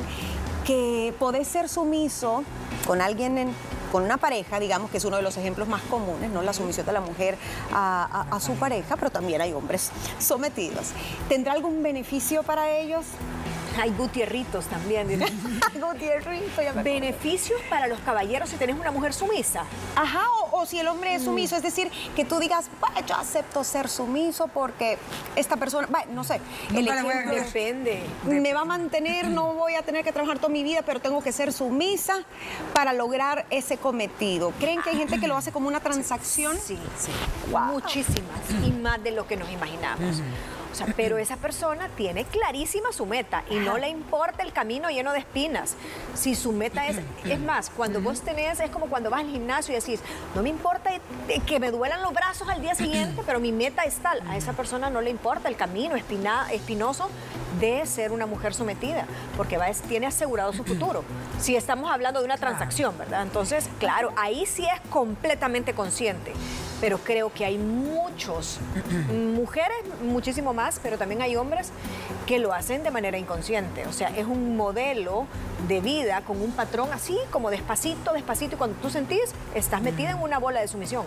que 0.68 1.16
poder 1.18 1.44
ser 1.46 1.68
sumiso 1.68 2.44
con 2.86 3.02
alguien 3.02 3.40
en, 3.40 3.56
con 3.92 4.04
una 4.04 4.18
pareja, 4.18 4.60
digamos 4.60 4.92
que 4.92 4.98
es 4.98 5.06
uno 5.06 5.18
de 5.18 5.24
los 5.24 5.36
ejemplos 5.36 5.68
más 5.68 5.82
comunes, 5.82 6.30
¿no? 6.30 6.44
La 6.44 6.54
sumisión 6.54 6.86
de 6.86 6.94
la 6.94 7.02
mujer 7.02 7.36
a 7.72 8.38
su 8.40 8.54
pareja, 8.54 8.96
pero 8.98 9.10
también 9.10 9.42
hay 9.42 9.52
hombres 9.54 9.90
sometidos. 10.20 10.92
¿Tendrá 11.28 11.54
algún 11.54 11.82
beneficio 11.82 12.44
para 12.44 12.70
ellos? 12.70 13.04
Hay 13.80 13.92
gutierritos 13.92 14.66
también. 14.66 15.08
Gutierrito, 15.74 16.62
ya 16.62 16.74
me 16.74 16.84
Beneficios 16.84 17.60
para 17.70 17.88
los 17.88 18.00
caballeros 18.00 18.50
si 18.50 18.56
tenés 18.56 18.76
una 18.80 18.92
mujer 18.92 19.14
sumisa. 19.14 19.64
Ajá, 19.96 20.24
o, 20.30 20.62
o 20.62 20.66
si 20.66 20.80
el 20.80 20.88
hombre 20.88 21.16
es 21.16 21.24
sumiso, 21.24 21.56
mm. 21.56 21.58
es 21.58 21.64
decir, 21.64 21.92
que 22.16 22.26
tú 22.26 22.40
digas, 22.40 22.70
yo 23.08 23.16
acepto 23.16 23.64
ser 23.64 23.90
sumiso 23.90 24.48
porque 24.48 24.98
esta 25.36 25.58
persona, 25.58 25.88
bah, 25.90 26.06
no 26.12 26.24
sé, 26.24 26.40
el 26.74 26.88
ejemplo, 26.88 27.34
depende. 27.34 28.04
Me 28.26 28.54
va 28.54 28.62
a 28.62 28.66
mantener, 28.66 29.30
no 29.30 29.54
voy 29.54 29.76
a 29.76 29.82
tener 29.82 30.04
que 30.04 30.12
trabajar 30.12 30.38
toda 30.38 30.50
mi 30.50 30.64
vida, 30.64 30.82
pero 30.86 31.00
tengo 31.00 31.22
que 31.22 31.32
ser 31.32 31.52
sumisa 31.52 32.24
para 32.74 32.94
lograr 32.94 33.46
ese 33.50 33.78
cometido. 33.78 34.52
¿Creen 34.60 34.82
que 34.82 34.92
hay 34.92 34.98
gente 34.98 35.20
que 35.20 35.28
lo 35.28 35.36
hace 35.36 35.52
como 35.52 35.68
una 35.68 35.80
transacción? 35.80 36.58
Sí, 36.58 36.78
sí. 36.98 37.12
Wow. 37.52 37.74
Muchísimas 37.74 38.42
y 38.66 38.72
más 38.72 39.02
de 39.04 39.12
lo 39.12 39.28
que 39.28 39.36
nos 39.36 39.50
imaginamos. 39.52 40.22
O 40.74 40.76
sea, 40.76 40.88
pero 40.98 41.20
esa 41.20 41.38
persona 41.38 41.88
tiene 41.96 42.26
clarísima 42.26 42.92
su 42.92 43.06
meta 43.06 43.44
y 43.48 43.58
no 43.58 43.78
le 43.78 43.90
importa 43.90 44.42
el 44.42 44.52
camino 44.52 44.90
lleno 44.90 45.14
de 45.14 45.20
espinas. 45.20 45.76
Si 46.16 46.34
su 46.34 46.52
meta 46.52 46.88
es, 46.88 46.98
es 47.26 47.40
más, 47.40 47.70
cuando 47.70 48.02
vos 48.02 48.22
tenés, 48.22 48.60
es 48.60 48.72
como 48.72 48.88
cuando 48.88 49.12
vas 49.12 49.20
al 49.20 49.30
gimnasio 49.30 49.72
y 49.72 49.80
decís, 49.80 50.00
no 50.34 50.42
me 50.42 50.50
importa 50.50 50.90
que 51.46 51.60
me 51.60 51.70
duelan 51.70 52.02
los 52.02 52.12
brazos 52.12 52.50
al 52.50 52.60
día 52.60 52.74
siguiente, 52.74 53.22
pero 53.24 53.40
mi 53.40 53.52
meta 53.52 53.84
es 53.84 53.98
tal. 53.98 54.20
A 54.28 54.36
esa 54.36 54.54
persona 54.54 54.90
no 54.90 55.00
le 55.00 55.12
importa 55.12 55.48
el 55.48 55.56
camino 55.56 55.96
espina, 55.96 56.52
espinoso 56.52 57.08
de 57.60 57.86
ser 57.86 58.12
una 58.12 58.26
mujer 58.26 58.56
sometida, 58.56 59.06
porque 59.38 59.58
va, 59.58 59.68
tiene 59.88 60.08
asegurado 60.08 60.54
su 60.54 60.64
futuro. 60.64 61.04
Si 61.40 61.56
estamos 61.56 61.92
hablando 61.92 62.20
de 62.20 62.26
una 62.26 62.38
transacción, 62.38 62.98
¿verdad? 62.98 63.22
Entonces, 63.22 63.70
claro, 63.78 64.12
ahí 64.18 64.48
sí 64.48 64.66
es 64.66 64.90
completamente 64.90 65.76
consciente 65.76 66.34
pero 66.84 66.98
creo 66.98 67.32
que 67.32 67.46
hay 67.46 67.58
muchos, 67.58 68.60
mujeres 69.10 69.78
muchísimo 70.04 70.54
más, 70.54 70.82
pero 70.84 70.98
también 70.98 71.22
hay 71.22 71.38
hombres 71.38 71.72
que 72.26 72.40
lo 72.40 72.54
hacen 72.54 72.84
de 72.84 72.92
manera 72.92 73.18
inconsciente. 73.18 73.88
O 73.88 73.94
sea, 73.94 74.10
es 74.10 74.26
un 74.26 74.58
modelo 74.58 75.26
de 75.70 75.80
vida 75.80 76.22
con 76.28 76.42
un 76.42 76.52
patrón 76.52 76.90
así, 76.92 77.18
como 77.32 77.50
despacito, 77.50 78.12
despacito, 78.12 78.56
y 78.56 78.58
cuando 78.58 78.76
tú 78.82 78.90
sentís, 78.90 79.32
estás 79.56 79.82
metida 79.82 80.12
en 80.12 80.22
una 80.22 80.40
bola 80.40 80.60
de 80.60 80.68
sumisión. 80.68 81.06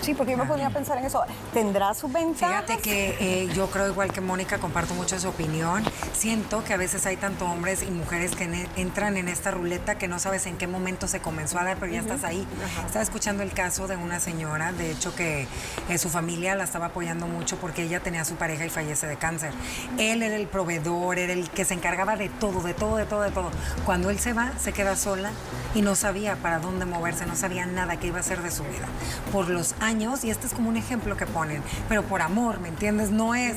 Sí, 0.00 0.14
porque 0.14 0.32
yo 0.32 0.38
me 0.38 0.44
podría 0.44 0.70
pensar 0.70 0.96
en 0.98 1.06
eso. 1.06 1.22
¿Tendrá 1.52 1.92
su 1.94 2.06
ventajas? 2.06 2.64
Fíjate 2.64 2.78
que 2.78 3.16
eh, 3.18 3.48
yo 3.52 3.66
creo 3.68 3.88
igual 3.88 4.12
que 4.12 4.20
Mónica, 4.20 4.58
comparto 4.58 4.94
mucho 4.94 5.18
su 5.18 5.28
opinión. 5.28 5.82
Siento 6.12 6.62
que 6.62 6.72
a 6.72 6.76
veces 6.76 7.04
hay 7.06 7.16
tanto 7.16 7.46
hombres 7.46 7.82
y 7.82 7.90
mujeres 7.90 8.36
que 8.36 8.68
entran 8.76 9.16
en 9.16 9.26
esta 9.26 9.50
ruleta 9.50 9.98
que 9.98 10.06
no 10.06 10.20
sabes 10.20 10.46
en 10.46 10.56
qué 10.56 10.68
momento 10.68 11.08
se 11.08 11.18
comenzó 11.18 11.58
a 11.58 11.64
dar, 11.64 11.78
pero 11.78 11.92
ya 11.92 11.98
estás 11.98 12.22
ahí. 12.22 12.46
Estaba 12.84 13.02
escuchando 13.02 13.42
el 13.42 13.52
caso 13.52 13.88
de 13.88 13.96
una 13.96 14.20
señora, 14.20 14.70
de 14.70 14.92
hecho 14.92 15.15
que 15.16 15.48
eh, 15.88 15.98
su 15.98 16.08
familia 16.08 16.54
la 16.54 16.64
estaba 16.64 16.86
apoyando 16.86 17.26
mucho 17.26 17.56
porque 17.56 17.82
ella 17.82 18.00
tenía 18.00 18.22
a 18.22 18.24
su 18.24 18.36
pareja 18.36 18.64
y 18.64 18.70
fallece 18.70 19.06
de 19.06 19.16
cáncer. 19.16 19.52
Él 19.98 20.22
era 20.22 20.36
el 20.36 20.46
proveedor, 20.46 21.18
era 21.18 21.32
el 21.32 21.50
que 21.50 21.64
se 21.64 21.74
encargaba 21.74 22.16
de 22.16 22.28
todo, 22.28 22.60
de 22.62 22.74
todo, 22.74 22.96
de 22.96 23.06
todo, 23.06 23.22
de 23.22 23.30
todo. 23.30 23.50
Cuando 23.84 24.10
él 24.10 24.18
se 24.18 24.32
va, 24.32 24.52
se 24.58 24.72
queda 24.72 24.96
sola 24.96 25.32
y 25.74 25.82
no 25.82 25.94
sabía 25.94 26.36
para 26.36 26.58
dónde 26.58 26.84
moverse, 26.84 27.26
no 27.26 27.36
sabía 27.36 27.66
nada 27.66 27.96
que 27.98 28.06
iba 28.06 28.18
a 28.18 28.20
hacer 28.20 28.42
de 28.42 28.50
su 28.50 28.62
vida. 28.62 28.86
Por 29.32 29.48
los 29.48 29.74
años, 29.80 30.24
y 30.24 30.30
este 30.30 30.46
es 30.46 30.52
como 30.52 30.68
un 30.68 30.76
ejemplo 30.76 31.16
que 31.16 31.26
ponen, 31.26 31.62
pero 31.88 32.02
por 32.02 32.22
amor, 32.22 32.60
¿me 32.60 32.68
entiendes? 32.68 33.10
No 33.10 33.34
es 33.34 33.56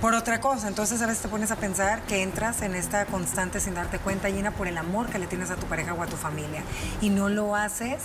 por 0.00 0.14
otra 0.14 0.40
cosa. 0.40 0.68
Entonces 0.68 1.00
a 1.02 1.06
veces 1.06 1.22
te 1.22 1.28
pones 1.28 1.50
a 1.50 1.56
pensar 1.56 2.02
que 2.02 2.22
entras 2.22 2.62
en 2.62 2.74
esta 2.74 3.06
constante 3.06 3.60
sin 3.60 3.74
darte 3.74 3.98
cuenta, 3.98 4.28
llena 4.28 4.50
por 4.50 4.66
el 4.66 4.78
amor 4.78 5.08
que 5.08 5.18
le 5.18 5.26
tienes 5.26 5.50
a 5.50 5.56
tu 5.56 5.66
pareja 5.66 5.94
o 5.94 6.02
a 6.02 6.06
tu 6.06 6.16
familia. 6.16 6.62
Y 7.00 7.10
no 7.10 7.28
lo 7.28 7.54
haces 7.56 8.02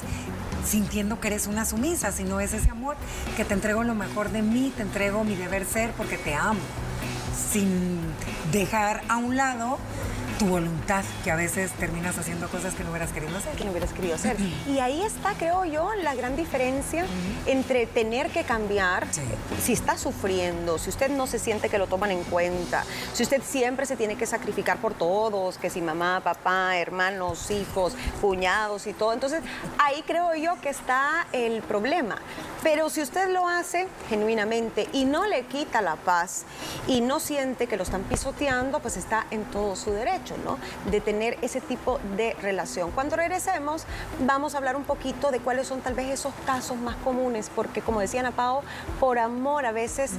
sintiendo 0.65 1.19
que 1.19 1.27
eres 1.27 1.47
una 1.47 1.65
sumisa, 1.65 2.11
sino 2.11 2.39
es 2.39 2.53
ese 2.53 2.69
amor 2.69 2.95
que 3.35 3.45
te 3.45 3.53
entrego 3.53 3.83
lo 3.83 3.95
mejor 3.95 4.31
de 4.31 4.41
mí, 4.41 4.73
te 4.75 4.83
entrego 4.83 5.23
mi 5.23 5.35
deber 5.35 5.65
ser 5.65 5.91
porque 5.91 6.17
te 6.17 6.33
amo, 6.33 6.59
sin 7.51 7.99
dejar 8.51 9.01
a 9.07 9.17
un 9.17 9.35
lado 9.35 9.77
tu 10.41 10.48
voluntad, 10.48 11.03
que 11.24 11.29
a 11.29 11.36
veces 11.36 11.71
terminas 11.74 12.17
haciendo 12.17 12.48
cosas 12.50 12.74
que 12.74 12.83
no 12.83 12.89
hubieras 12.89 13.12
querido 13.12 13.38
hacer. 13.38 13.55
Que 13.55 13.63
no 13.63 13.69
hubieras 13.69 13.93
querido 13.93 14.15
hacer. 14.15 14.38
Y 14.67 14.79
ahí 14.79 15.03
está, 15.03 15.36
creo 15.36 15.65
yo, 15.65 15.93
la 15.93 16.15
gran 16.15 16.36
diferencia 16.36 17.05
entre 17.45 17.86
tener 17.86 18.31
que 18.31 18.43
cambiar, 18.43 19.05
si 19.62 19.74
está 19.74 20.00
sufriendo, 20.00 20.79
si 20.79 20.89
usted 20.89 21.12
no 21.12 21.27
se 21.27 21.38
siente 21.38 21.69
que 21.69 21.77
lo 21.77 21.86
toman 21.86 22.10
en 22.10 22.24
cuenta, 22.24 22.83
si 23.13 23.21
usted 23.21 23.43
siempre 23.43 23.86
se 23.86 23.95
tiene 23.95 24.15
que 24.15 24.25
sacrificar 24.25 24.79
por 24.79 24.95
todos, 24.95 25.60
que 25.60 25.69
si 25.69 25.79
mamá, 25.79 26.21
papá, 26.24 26.75
hermanos, 26.75 27.51
hijos, 27.51 27.93
cuñados 28.19 28.88
y 28.88 28.93
todo. 28.93 29.13
Entonces, 29.13 29.43
ahí 29.77 30.03
creo 30.07 30.33
yo 30.33 30.60
que 30.60 30.69
está 30.69 31.27
el 31.33 31.62
problema. 31.62 32.15
Pero 32.63 32.89
si 32.89 33.01
usted 33.01 33.29
lo 33.29 33.47
hace 33.47 33.87
genuinamente 34.07 34.87
y 34.93 35.05
no 35.05 35.25
le 35.25 35.45
quita 35.45 35.81
la 35.81 35.95
paz 35.95 36.45
y 36.87 37.01
no 37.01 37.19
siente 37.19 37.67
que 37.67 37.77
lo 37.77 37.83
están 37.83 38.03
pisoteando, 38.03 38.79
pues 38.79 38.97
está 38.97 39.25
en 39.31 39.45
todo 39.45 39.75
su 39.75 39.91
derecho. 39.91 40.35
De 40.89 41.01
tener 41.01 41.37
ese 41.41 41.61
tipo 41.61 41.99
de 42.15 42.35
relación. 42.41 42.91
Cuando 42.91 43.15
regresemos, 43.15 43.85
vamos 44.25 44.53
a 44.53 44.57
hablar 44.57 44.75
un 44.75 44.83
poquito 44.83 45.31
de 45.31 45.39
cuáles 45.39 45.67
son 45.67 45.81
tal 45.81 45.93
vez 45.93 46.09
esos 46.09 46.33
casos 46.45 46.77
más 46.77 46.95
comunes, 46.97 47.51
porque 47.53 47.81
como 47.81 47.99
decía 47.99 48.21
Ana 48.21 48.31
Pao, 48.31 48.63
por 48.99 49.19
amor 49.19 49.65
a 49.65 49.71
veces 49.71 50.11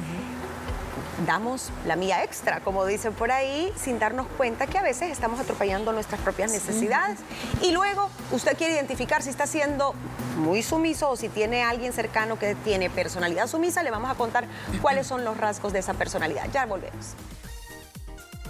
damos 1.26 1.70
la 1.86 1.96
mía 1.96 2.24
extra, 2.24 2.60
como 2.60 2.84
dicen 2.86 3.12
por 3.12 3.30
ahí, 3.30 3.72
sin 3.76 3.98
darnos 3.98 4.26
cuenta 4.36 4.66
que 4.66 4.78
a 4.78 4.82
veces 4.82 5.10
estamos 5.10 5.40
atropellando 5.40 5.92
nuestras 5.92 6.20
propias 6.20 6.52
necesidades. 6.52 7.18
Y 7.60 7.70
luego 7.72 8.10
usted 8.30 8.56
quiere 8.56 8.74
identificar 8.74 9.22
si 9.22 9.30
está 9.30 9.46
siendo 9.46 9.94
muy 10.36 10.62
sumiso 10.62 11.10
o 11.10 11.16
si 11.16 11.28
tiene 11.28 11.62
alguien 11.62 11.92
cercano 11.92 12.38
que 12.38 12.54
tiene 12.54 12.90
personalidad 12.90 13.46
sumisa, 13.46 13.82
le 13.82 13.90
vamos 13.90 14.10
a 14.10 14.14
contar 14.14 14.46
cuáles 14.80 15.06
son 15.06 15.24
los 15.24 15.36
rasgos 15.36 15.72
de 15.72 15.80
esa 15.80 15.94
personalidad. 15.94 16.48
Ya 16.52 16.66
volvemos. 16.66 17.14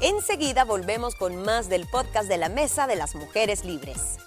Enseguida 0.00 0.64
volvemos 0.64 1.14
con 1.14 1.36
más 1.42 1.68
del 1.68 1.86
podcast 1.86 2.28
de 2.28 2.36
la 2.36 2.48
Mesa 2.48 2.86
de 2.86 2.96
las 2.96 3.14
Mujeres 3.14 3.64
Libres. 3.64 4.18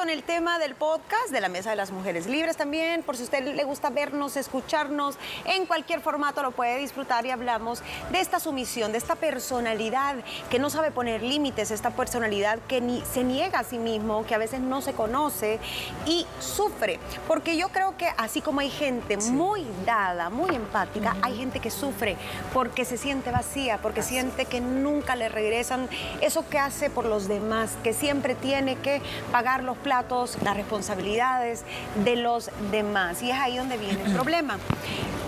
Con 0.00 0.08
el 0.08 0.22
tema 0.22 0.58
del 0.58 0.76
podcast 0.76 1.28
de 1.30 1.42
la 1.42 1.50
Mesa 1.50 1.68
de 1.68 1.76
las 1.76 1.90
Mujeres 1.90 2.26
Libres 2.26 2.56
también. 2.56 3.02
Por 3.02 3.18
si 3.18 3.22
a 3.22 3.24
usted 3.24 3.44
le 3.54 3.64
gusta 3.64 3.90
vernos, 3.90 4.38
escucharnos, 4.38 5.18
en 5.44 5.66
cualquier 5.66 6.00
formato 6.00 6.42
lo 6.42 6.52
puede 6.52 6.78
disfrutar 6.78 7.26
y 7.26 7.30
hablamos 7.30 7.82
de 8.10 8.18
esta 8.18 8.40
sumisión, 8.40 8.92
de 8.92 8.98
esta 8.98 9.14
personalidad 9.14 10.16
que 10.48 10.58
no 10.58 10.70
sabe 10.70 10.90
poner 10.90 11.22
límites, 11.22 11.70
esta 11.70 11.90
personalidad 11.90 12.60
que 12.66 12.80
ni 12.80 13.02
se 13.02 13.24
niega 13.24 13.58
a 13.58 13.62
sí 13.62 13.76
mismo, 13.76 14.24
que 14.24 14.34
a 14.34 14.38
veces 14.38 14.60
no 14.60 14.80
se 14.80 14.94
conoce 14.94 15.58
y 16.06 16.26
sufre. 16.38 16.98
Porque 17.28 17.58
yo 17.58 17.68
creo 17.68 17.98
que 17.98 18.08
así 18.16 18.40
como 18.40 18.60
hay 18.60 18.70
gente 18.70 19.18
muy 19.18 19.66
dada, 19.84 20.30
muy 20.30 20.56
empática, 20.56 21.14
hay 21.20 21.36
gente 21.36 21.60
que 21.60 21.70
sufre 21.70 22.16
porque 22.54 22.86
se 22.86 22.96
siente 22.96 23.32
vacía, 23.32 23.82
porque 23.82 24.02
siente 24.02 24.46
que 24.46 24.62
nunca 24.62 25.14
le 25.14 25.28
regresan 25.28 25.90
eso 26.22 26.48
que 26.48 26.58
hace 26.58 26.88
por 26.88 27.04
los 27.04 27.28
demás, 27.28 27.72
que 27.84 27.92
siempre 27.92 28.34
tiene 28.34 28.76
que 28.76 29.02
pagar 29.30 29.62
los 29.62 29.76
platos, 29.90 30.38
las 30.44 30.56
responsabilidades 30.56 31.64
de 32.04 32.14
los 32.14 32.48
demás. 32.70 33.22
Y 33.22 33.32
es 33.32 33.36
ahí 33.36 33.56
donde 33.56 33.76
viene 33.76 34.04
el 34.04 34.12
problema. 34.12 34.56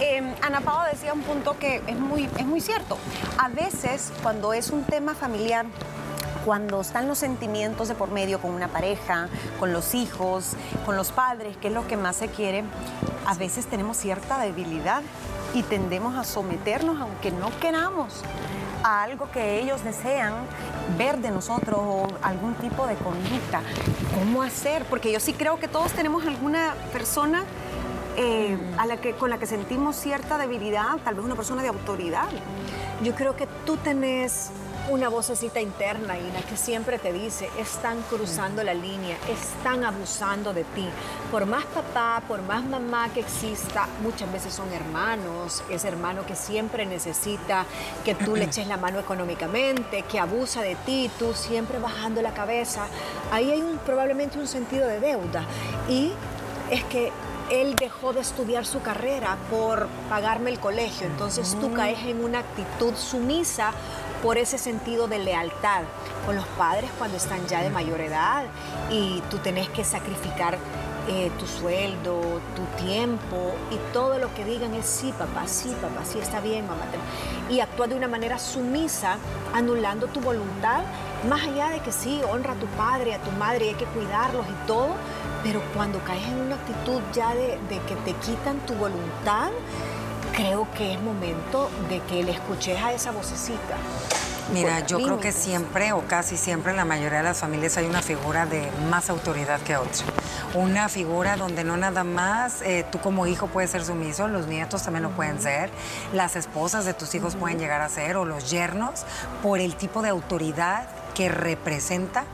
Eh, 0.00 0.20
Ana 0.42 0.60
Pao 0.62 0.84
decía 0.90 1.12
un 1.12 1.20
punto 1.20 1.56
que 1.60 1.80
es 1.86 1.96
muy, 1.96 2.28
es 2.36 2.44
muy 2.44 2.60
cierto. 2.60 2.98
A 3.38 3.48
veces, 3.48 4.12
cuando 4.20 4.52
es 4.52 4.70
un 4.70 4.82
tema 4.82 5.14
familiar, 5.14 5.64
cuando 6.44 6.80
están 6.80 7.06
los 7.06 7.18
sentimientos 7.18 7.86
de 7.86 7.94
por 7.94 8.10
medio 8.10 8.40
con 8.40 8.50
una 8.50 8.66
pareja, 8.66 9.28
con 9.60 9.72
los 9.72 9.94
hijos, 9.94 10.56
con 10.84 10.96
los 10.96 11.12
padres, 11.12 11.56
que 11.58 11.68
es 11.68 11.74
lo 11.74 11.86
que 11.86 11.96
más 11.96 12.16
se 12.16 12.26
quiere, 12.26 12.64
a 13.26 13.34
veces 13.34 13.66
tenemos 13.66 13.96
cierta 13.96 14.40
debilidad 14.40 15.02
y 15.54 15.62
tendemos 15.62 16.16
a 16.16 16.24
someternos 16.24 17.00
aunque 17.00 17.30
no 17.30 17.56
queramos 17.60 18.24
a 18.82 19.02
algo 19.02 19.30
que 19.30 19.60
ellos 19.60 19.84
desean 19.84 20.34
ver 20.98 21.18
de 21.18 21.30
nosotros 21.30 21.78
o 21.80 22.06
algún 22.22 22.54
tipo 22.54 22.86
de 22.86 22.94
conducta. 22.96 23.62
¿Cómo 24.18 24.42
hacer? 24.42 24.84
Porque 24.84 25.12
yo 25.12 25.20
sí 25.20 25.32
creo 25.32 25.58
que 25.58 25.68
todos 25.68 25.92
tenemos 25.92 26.26
alguna 26.26 26.74
persona 26.92 27.44
eh, 28.16 28.58
a 28.78 28.86
la 28.86 28.98
que, 28.98 29.12
con 29.14 29.30
la 29.30 29.38
que 29.38 29.46
sentimos 29.46 29.96
cierta 29.96 30.36
debilidad, 30.38 30.98
tal 31.04 31.14
vez 31.14 31.24
una 31.24 31.34
persona 31.34 31.62
de 31.62 31.68
autoridad. 31.68 32.28
Yo 33.02 33.14
creo 33.14 33.36
que 33.36 33.46
tú 33.64 33.76
tenés 33.78 34.50
una 34.88 35.08
vocecita 35.08 35.60
interna, 35.60 36.18
Ina, 36.18 36.40
que 36.42 36.56
siempre 36.56 36.98
te 36.98 37.12
dice, 37.12 37.48
están 37.58 38.02
cruzando 38.02 38.62
la 38.62 38.74
línea, 38.74 39.16
están 39.28 39.84
abusando 39.84 40.52
de 40.52 40.64
ti. 40.64 40.88
Por 41.30 41.46
más 41.46 41.64
papá, 41.66 42.22
por 42.26 42.42
más 42.42 42.64
mamá 42.64 43.08
que 43.12 43.20
exista, 43.20 43.86
muchas 44.02 44.30
veces 44.32 44.52
son 44.52 44.72
hermanos, 44.72 45.62
ese 45.70 45.88
hermano 45.88 46.26
que 46.26 46.34
siempre 46.34 46.84
necesita 46.84 47.64
que 48.04 48.14
tú 48.14 48.36
le 48.36 48.44
eches 48.44 48.66
la 48.66 48.76
mano 48.76 48.98
económicamente, 48.98 50.02
que 50.02 50.18
abusa 50.18 50.62
de 50.62 50.74
ti, 50.74 51.10
tú 51.18 51.32
siempre 51.34 51.78
bajando 51.78 52.20
la 52.20 52.34
cabeza. 52.34 52.86
Ahí 53.30 53.50
hay 53.50 53.62
un, 53.62 53.78
probablemente 53.78 54.38
un 54.38 54.48
sentido 54.48 54.88
de 54.88 55.00
deuda. 55.00 55.44
Y 55.88 56.12
es 56.70 56.84
que 56.84 57.12
él 57.50 57.76
dejó 57.76 58.12
de 58.12 58.20
estudiar 58.20 58.64
su 58.64 58.80
carrera 58.80 59.36
por 59.50 59.86
pagarme 60.08 60.50
el 60.50 60.58
colegio. 60.58 61.06
Entonces 61.06 61.56
tú 61.60 61.72
caes 61.72 61.98
en 62.06 62.24
una 62.24 62.40
actitud 62.40 62.94
sumisa 62.94 63.72
por 64.22 64.38
ese 64.38 64.56
sentido 64.56 65.08
de 65.08 65.18
lealtad 65.18 65.82
con 66.24 66.36
los 66.36 66.46
padres 66.56 66.88
cuando 66.96 67.16
están 67.16 67.46
ya 67.48 67.60
de 67.62 67.70
mayor 67.70 68.00
edad 68.00 68.44
y 68.90 69.20
tú 69.30 69.38
tenés 69.38 69.68
que 69.68 69.84
sacrificar 69.84 70.58
eh, 71.08 71.32
tu 71.36 71.46
sueldo, 71.48 72.40
tu 72.54 72.84
tiempo 72.84 73.52
y 73.72 73.92
todo 73.92 74.18
lo 74.18 74.32
que 74.34 74.44
digan 74.44 74.72
es 74.74 74.86
sí, 74.86 75.12
papá, 75.18 75.48
sí, 75.48 75.74
papá, 75.82 76.04
sí, 76.04 76.20
está 76.20 76.40
bien, 76.40 76.64
mamá. 76.68 76.82
Y 77.50 77.58
actúa 77.58 77.88
de 77.88 77.96
una 77.96 78.06
manera 78.06 78.38
sumisa, 78.38 79.16
anulando 79.52 80.06
tu 80.06 80.20
voluntad, 80.20 80.82
más 81.28 81.42
allá 81.42 81.70
de 81.70 81.80
que 81.80 81.90
sí, 81.90 82.20
honra 82.30 82.52
a 82.52 82.54
tu 82.54 82.66
padre, 82.66 83.14
a 83.14 83.18
tu 83.18 83.32
madre, 83.32 83.66
y 83.66 83.68
hay 83.70 83.74
que 83.74 83.84
cuidarlos 83.86 84.46
y 84.46 84.66
todo, 84.68 84.90
pero 85.42 85.60
cuando 85.74 85.98
caes 86.04 86.24
en 86.28 86.38
una 86.38 86.54
actitud 86.54 87.00
ya 87.12 87.34
de, 87.34 87.58
de 87.68 87.80
que 87.88 87.96
te 88.04 88.12
quitan 88.24 88.60
tu 88.64 88.74
voluntad, 88.74 89.50
creo 90.32 90.66
que 90.76 90.94
es 90.94 91.00
momento 91.00 91.70
de 91.88 92.00
que 92.00 92.22
le 92.22 92.32
escuches 92.32 92.80
a 92.82 92.92
esa 92.92 93.12
vocecita. 93.12 93.76
Mira, 94.52 94.84
yo 94.86 94.98
creo 94.98 95.20
que 95.20 95.32
siempre 95.32 95.92
o 95.92 96.02
casi 96.02 96.36
siempre 96.36 96.72
en 96.72 96.76
la 96.76 96.84
mayoría 96.84 97.18
de 97.18 97.24
las 97.24 97.38
familias 97.38 97.76
hay 97.78 97.86
una 97.86 98.02
figura 98.02 98.44
de 98.44 98.70
más 98.90 99.08
autoridad 99.08 99.60
que 99.60 99.76
otra. 99.76 100.04
Una 100.54 100.88
figura 100.88 101.36
donde 101.36 101.64
no 101.64 101.76
nada 101.76 102.04
más 102.04 102.60
eh, 102.62 102.84
tú 102.90 102.98
como 102.98 103.26
hijo 103.26 103.46
puedes 103.46 103.70
ser 103.70 103.84
sumiso, 103.84 104.28
los 104.28 104.48
nietos 104.48 104.82
también 104.82 105.04
lo 105.04 105.10
pueden 105.10 105.40
ser, 105.40 105.70
las 106.12 106.36
esposas 106.36 106.84
de 106.84 106.92
tus 106.92 107.14
hijos 107.14 107.36
pueden 107.36 107.58
llegar 107.58 107.80
a 107.80 107.88
ser 107.88 108.16
o 108.16 108.24
los 108.24 108.50
yernos 108.50 109.04
por 109.42 109.58
el 109.58 109.74
tipo 109.76 110.02
de 110.02 110.10
autoridad 110.10 110.86
que 111.14 111.28
representa 111.28 112.24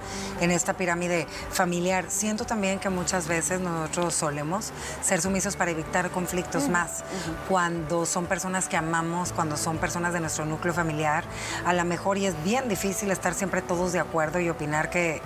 en 0.41 0.51
esta 0.51 0.75
pirámide 0.75 1.27
familiar. 1.51 2.07
Siento 2.09 2.45
también 2.45 2.79
que 2.79 2.89
muchas 2.89 3.29
veces 3.29 3.61
nosotros 3.61 4.15
solemos 4.15 4.73
ser 5.03 5.21
sumisos 5.21 5.57
para 5.57 5.71
evitar 5.71 6.11
conflictos 6.11 6.69
más. 6.69 7.05
Cuando 7.49 8.07
son 8.07 8.27
personas 8.27 8.69
que 8.69 8.77
amamos, 8.77 9.33
cuando 9.33 9.57
son 9.57 9.79
personas 9.79 10.13
de 10.13 10.21
nuestro 10.21 10.45
núcleo 10.45 10.73
familiar, 10.73 11.25
a 11.65 11.73
lo 11.73 11.85
mejor 11.85 12.19
y 12.19 12.27
es 12.27 12.43
bien 12.45 12.69
difícil 12.69 13.11
estar 13.11 13.35
siempre 13.35 13.63
todos 13.63 13.93
de 13.93 14.01
acuerdo 14.01 14.41
y 14.41 14.49
opinar 14.49 14.91
que 14.91 15.21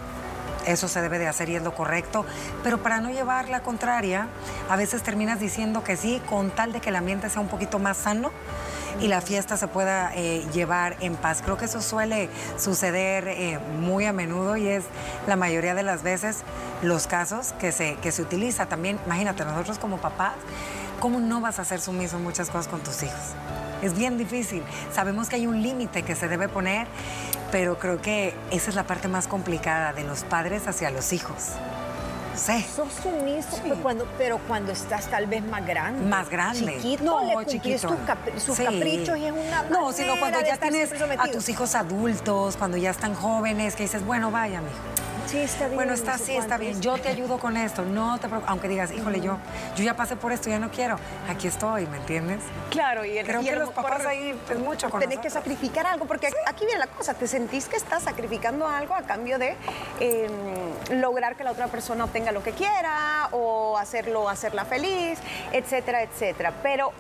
eso 0.66 0.88
se 0.88 1.00
debe 1.00 1.18
de 1.18 1.28
hacer 1.28 1.48
y 1.48 1.58
lo 1.60 1.74
correcto, 1.74 2.24
pero 2.62 2.82
para 2.82 3.00
no 3.00 3.10
llevar 3.10 3.48
la 3.48 3.62
contraria, 3.62 4.28
a 4.68 4.76
veces 4.76 5.02
terminas 5.02 5.40
diciendo 5.40 5.84
que 5.84 5.96
sí, 5.96 6.20
con 6.28 6.50
tal 6.50 6.72
de 6.72 6.80
que 6.80 6.90
el 6.90 6.96
ambiente 6.96 7.28
sea 7.30 7.40
un 7.40 7.48
poquito 7.48 7.78
más 7.78 7.96
sano 7.96 8.30
y 9.00 9.08
la 9.08 9.20
fiesta 9.20 9.56
se 9.56 9.68
pueda 9.68 10.12
eh, 10.14 10.44
llevar 10.52 10.96
en 11.00 11.16
paz. 11.16 11.42
Creo 11.42 11.56
que 11.56 11.64
eso 11.64 11.80
suele 11.80 12.28
suceder 12.58 13.28
eh, 13.28 13.58
muy 13.80 14.06
a 14.06 14.12
menudo 14.12 14.56
y 14.56 14.68
es 14.68 14.84
la 15.26 15.36
mayoría 15.36 15.74
de 15.74 15.82
las 15.82 16.02
veces 16.02 16.38
los 16.82 17.06
casos 17.06 17.52
que 17.58 17.72
se, 17.72 17.96
que 17.96 18.12
se 18.12 18.22
utiliza 18.22 18.66
también. 18.66 18.98
Imagínate, 19.06 19.44
nosotros 19.44 19.78
como 19.78 19.98
papás, 19.98 20.34
¿cómo 21.00 21.20
no 21.20 21.40
vas 21.40 21.58
a 21.58 21.62
hacer 21.62 21.80
sumiso 21.80 22.16
en 22.16 22.22
muchas 22.22 22.48
cosas 22.48 22.68
con 22.68 22.80
tus 22.80 23.02
hijos? 23.02 23.34
Es 23.82 23.94
bien 23.96 24.16
difícil. 24.16 24.62
Sabemos 24.94 25.28
que 25.28 25.36
hay 25.36 25.46
un 25.46 25.60
límite 25.62 26.02
que 26.02 26.14
se 26.14 26.28
debe 26.28 26.48
poner, 26.48 26.86
pero 27.50 27.78
creo 27.78 28.00
que 28.00 28.34
esa 28.50 28.70
es 28.70 28.76
la 28.76 28.84
parte 28.84 29.08
más 29.08 29.26
complicada 29.26 29.92
de 29.92 30.04
los 30.04 30.22
padres 30.24 30.66
hacia 30.68 30.90
los 30.90 31.12
hijos. 31.12 31.48
Sí. 32.34 32.64
Sos 32.74 32.88
sumiso, 33.02 33.60
pero, 33.62 33.76
cuando, 33.82 34.08
pero 34.16 34.38
cuando 34.48 34.72
estás 34.72 35.06
tal 35.08 35.26
vez 35.26 35.42
más 35.44 35.66
grande. 35.66 36.02
Más 36.08 36.30
grande. 36.30 36.76
Chiquito, 36.76 37.04
No, 37.04 37.20
le 37.26 37.34
cumplís 37.34 37.52
chiquito. 37.62 37.88
tus 37.88 37.98
capri- 38.06 38.38
sus 38.38 38.56
Sí. 38.56 38.64
caprichos 38.64 39.18
y 39.18 39.26
es 39.26 39.32
una 39.32 39.64
No, 39.64 39.92
sino 39.92 40.18
cuando 40.18 40.40
ya 40.40 40.56
tienes 40.56 40.90
a 41.18 41.28
tus 41.28 41.48
hijos 41.50 41.74
adultos, 41.74 42.56
cuando 42.56 42.78
ya 42.78 42.90
están 42.90 43.14
jóvenes, 43.14 43.76
que 43.76 43.82
dices, 43.82 44.02
bueno, 44.06 44.30
vaya, 44.30 44.62
mijo. 44.62 44.74
Sí, 45.26 45.38
está 45.38 45.66
bien. 45.66 45.76
Bueno, 45.76 45.90
no 45.90 45.94
está 45.94 46.18
sé 46.18 46.24
así, 46.24 46.36
está 46.36 46.56
bien. 46.58 46.80
Yo 46.80 46.98
te 46.98 47.08
ayudo 47.08 47.38
con 47.38 47.56
esto. 47.56 47.84
No 47.84 48.18
te 48.18 48.28
preocupes. 48.28 48.50
Aunque 48.50 48.68
digas, 48.68 48.92
híjole, 48.92 49.20
yo, 49.20 49.38
yo 49.76 49.84
ya 49.84 49.94
pasé 49.96 50.16
por 50.16 50.32
esto, 50.32 50.50
ya 50.50 50.58
no 50.58 50.70
quiero. 50.70 50.96
Aquí 51.28 51.46
estoy, 51.46 51.86
¿me 51.86 51.98
entiendes? 51.98 52.40
Claro, 52.70 53.04
y 53.04 53.18
el, 53.18 53.26
Creo 53.26 53.42
y 53.42 53.44
que 53.44 53.52
lo 53.52 53.60
los 53.60 53.70
papás 53.70 54.04
ahí 54.06 54.38
es 54.50 54.58
mucho 54.58 54.90
con 54.90 55.00
Tenés 55.00 55.18
que 55.18 55.30
sacrificar 55.30 55.86
algo, 55.86 56.06
porque 56.06 56.28
aquí 56.46 56.64
viene 56.64 56.80
la 56.80 56.86
cosa, 56.86 57.14
te 57.14 57.26
sentís 57.26 57.66
que 57.66 57.76
estás 57.76 58.02
sacrificando 58.02 58.66
algo 58.66 58.94
a 58.94 59.02
cambio 59.02 59.38
de 59.38 59.56
eh, 60.00 60.28
lograr 60.90 61.36
que 61.36 61.44
la 61.44 61.52
otra 61.52 61.68
persona 61.68 62.04
obtenga 62.04 62.32
lo 62.32 62.42
que 62.42 62.52
quiera 62.52 63.28
o 63.32 63.78
hacerlo, 63.78 64.28
hacerla 64.28 64.64
feliz, 64.64 65.18
etcétera, 65.52 66.02
etcétera. 66.02 66.52
Pero, 66.62 66.92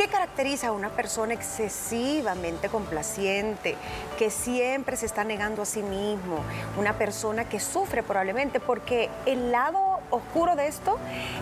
¿qué 0.00 0.08
caracteriza 0.08 0.68
a 0.68 0.72
una 0.72 0.88
persona 0.88 1.34
excesivamente 1.34 2.70
complaciente, 2.70 3.76
que 4.18 4.30
siempre 4.30 4.96
se 4.96 5.04
está 5.04 5.24
negando 5.24 5.60
a 5.60 5.66
sí 5.66 5.82
mismo? 5.82 6.38
Una 6.78 6.94
persona 6.94 7.44
que 7.44 7.60
sufre 7.60 8.02
probablemente, 8.02 8.60
porque 8.60 9.10
el 9.26 9.52
lado 9.52 10.00
oscuro 10.08 10.56
de 10.56 10.68
esto 10.68 10.96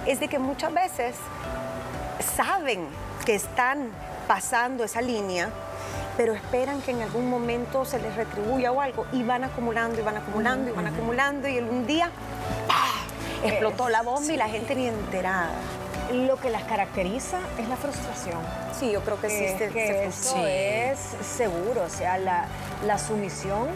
es 0.06 0.18
de 0.18 0.26
que 0.26 0.40
muchas 0.40 0.74
veces 0.74 1.14
saben 2.34 2.88
que 3.24 3.36
están 3.36 3.90
pasando 4.26 4.82
esa 4.82 5.02
línea, 5.02 5.50
pero 6.16 6.34
esperan 6.34 6.82
que 6.82 6.90
en 6.90 7.02
algún 7.02 7.30
momento 7.30 7.84
se 7.84 8.00
les 8.00 8.16
retribuya 8.16 8.72
o 8.72 8.80
algo 8.80 9.06
y 9.12 9.22
van 9.22 9.44
acumulando 9.44 10.00
y 10.00 10.02
van 10.02 10.16
acumulando 10.16 10.68
y 10.68 10.72
van 10.72 10.88
acumulando 10.88 11.46
y 11.46 11.60
un 11.60 11.86
día 11.86 12.10
¡pah! 12.66 13.46
explotó 13.48 13.88
la 13.88 14.02
bomba 14.02 14.32
y 14.32 14.36
la 14.36 14.48
gente 14.48 14.74
ni 14.74 14.88
enterada. 14.88 15.54
Lo 16.12 16.36
que 16.40 16.48
las 16.50 16.62
caracteriza 16.64 17.38
es 17.58 17.68
la 17.68 17.76
frustración. 17.76 18.38
Sí, 18.78 18.90
yo 18.92 19.02
creo 19.02 19.20
que 19.20 19.28
sí. 19.28 19.44
Es 19.44 19.58
se- 19.58 19.68
que 19.68 20.04
eso 20.06 20.30
frustra. 20.32 20.50
es 20.50 20.98
seguro, 21.36 21.82
o 21.84 21.90
sea, 21.90 22.16
la, 22.18 22.46
la 22.86 22.98
sumisión 22.98 23.68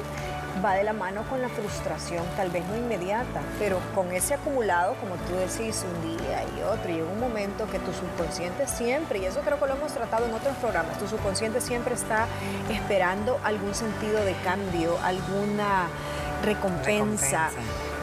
va 0.64 0.74
de 0.74 0.84
la 0.84 0.92
mano 0.92 1.22
con 1.28 1.42
la 1.42 1.48
frustración, 1.48 2.24
tal 2.36 2.50
vez 2.50 2.64
no 2.66 2.76
inmediata, 2.76 3.40
pero 3.58 3.78
con 3.94 4.12
ese 4.12 4.34
acumulado, 4.34 4.94
como 5.00 5.14
tú 5.16 5.34
decís, 5.34 5.84
un 5.84 6.16
día 6.16 6.44
y 6.56 6.62
otro, 6.62 6.90
y 6.90 6.96
en 6.98 7.06
un 7.06 7.20
momento 7.20 7.66
que 7.70 7.78
tu 7.78 7.92
subconsciente 7.92 8.66
siempre, 8.68 9.18
y 9.18 9.24
eso 9.24 9.40
creo 9.40 9.58
que 9.58 9.66
lo 9.66 9.74
hemos 9.74 9.92
tratado 9.92 10.26
en 10.26 10.34
otros 10.34 10.54
programas, 10.58 10.98
tu 10.98 11.08
subconsciente 11.08 11.60
siempre 11.60 11.94
está 11.94 12.26
esperando 12.70 13.38
algún 13.44 13.74
sentido 13.74 14.22
de 14.24 14.34
cambio, 14.44 14.96
alguna 15.02 15.88
recompensa. 16.44 17.48
Recompensa. 17.48 17.50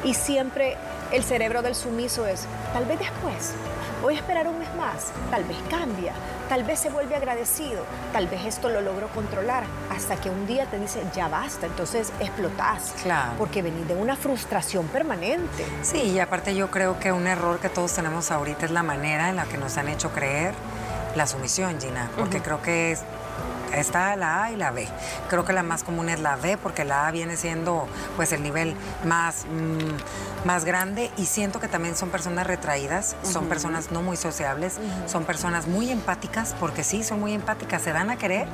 Y 0.03 0.13
siempre 0.13 0.75
el 1.11 1.23
cerebro 1.23 1.61
del 1.61 1.75
sumiso 1.75 2.25
es, 2.25 2.45
tal 2.73 2.85
vez 2.85 2.99
después, 2.99 3.53
voy 4.01 4.15
a 4.15 4.17
esperar 4.17 4.47
un 4.47 4.59
mes 4.59 4.73
más, 4.75 5.11
tal 5.29 5.43
vez 5.43 5.57
cambia, 5.69 6.13
tal 6.47 6.63
vez 6.63 6.79
se 6.79 6.89
vuelve 6.89 7.15
agradecido, 7.15 7.83
tal 8.13 8.27
vez 8.27 8.45
esto 8.45 8.69
lo 8.69 8.81
logro 8.81 9.07
controlar, 9.09 9.63
hasta 9.95 10.15
que 10.15 10.29
un 10.29 10.47
día 10.47 10.65
te 10.65 10.79
dice, 10.79 11.03
ya 11.13 11.27
basta, 11.27 11.65
entonces 11.65 12.11
explotás. 12.19 12.93
Claro. 13.03 13.33
Porque 13.37 13.61
venís 13.61 13.87
de 13.87 13.95
una 13.95 14.15
frustración 14.15 14.87
permanente. 14.87 15.65
Sí, 15.83 15.97
y 16.01 16.19
aparte 16.19 16.55
yo 16.55 16.69
creo 16.71 16.99
que 16.99 17.11
un 17.11 17.27
error 17.27 17.59
que 17.59 17.69
todos 17.69 17.93
tenemos 17.93 18.31
ahorita 18.31 18.65
es 18.65 18.71
la 18.71 18.83
manera 18.83 19.29
en 19.29 19.35
la 19.35 19.45
que 19.45 19.57
nos 19.57 19.77
han 19.77 19.89
hecho 19.89 20.11
creer 20.11 20.53
la 21.15 21.25
sumisión, 21.27 21.79
Gina, 21.81 22.09
porque 22.17 22.41
creo 22.41 22.61
que 22.61 22.91
es- 22.93 23.03
está 23.73 24.15
la 24.15 24.43
A 24.43 24.51
y 24.51 24.55
la 24.55 24.71
B. 24.71 24.87
Creo 25.29 25.45
que 25.45 25.53
la 25.53 25.63
más 25.63 25.83
común 25.83 26.09
es 26.09 26.19
la 26.19 26.35
B 26.35 26.57
porque 26.57 26.83
la 26.83 27.07
A 27.07 27.11
viene 27.11 27.37
siendo 27.37 27.87
pues 28.15 28.31
el 28.31 28.43
nivel 28.43 28.75
más, 29.05 29.45
mm, 29.45 30.45
más 30.47 30.65
grande 30.65 31.11
y 31.17 31.25
siento 31.25 31.59
que 31.59 31.67
también 31.67 31.95
son 31.95 32.09
personas 32.09 32.47
retraídas, 32.47 33.15
son 33.23 33.47
personas 33.47 33.91
no 33.91 34.01
muy 34.01 34.17
sociables, 34.17 34.79
son 35.05 35.25
personas 35.25 35.67
muy 35.67 35.91
empáticas 35.91 36.55
porque 36.59 36.83
sí, 36.83 37.03
son 37.03 37.19
muy 37.19 37.33
empáticas, 37.33 37.81
se 37.81 37.91
dan 37.91 38.09
a 38.09 38.17
querer 38.17 38.47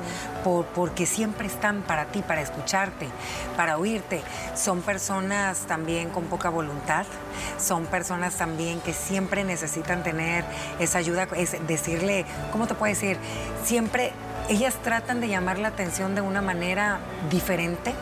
por, 0.44 0.66
porque 0.66 1.06
siempre 1.06 1.46
están 1.46 1.82
para 1.82 2.06
ti, 2.06 2.22
para 2.22 2.40
escucharte, 2.40 3.08
para 3.56 3.78
oírte. 3.78 4.22
Son 4.54 4.82
personas 4.82 5.60
también 5.60 6.10
con 6.10 6.24
poca 6.24 6.48
voluntad, 6.48 7.06
son 7.58 7.86
personas 7.86 8.36
también 8.36 8.80
que 8.80 8.92
siempre 8.92 9.44
necesitan 9.44 10.02
tener 10.02 10.44
esa 10.78 10.98
ayuda, 10.98 11.28
es 11.36 11.56
decirle, 11.66 12.24
¿cómo 12.52 12.66
te 12.66 12.74
puedo 12.74 12.92
decir? 12.92 13.18
Siempre 13.64 14.12
ellas 14.48 14.74
tratan 14.82 15.20
de 15.20 15.28
llamar 15.28 15.58
la 15.58 15.68
atención 15.68 16.14
de 16.14 16.20
una 16.20 16.42
manera 16.42 16.98
diferente, 17.30 17.94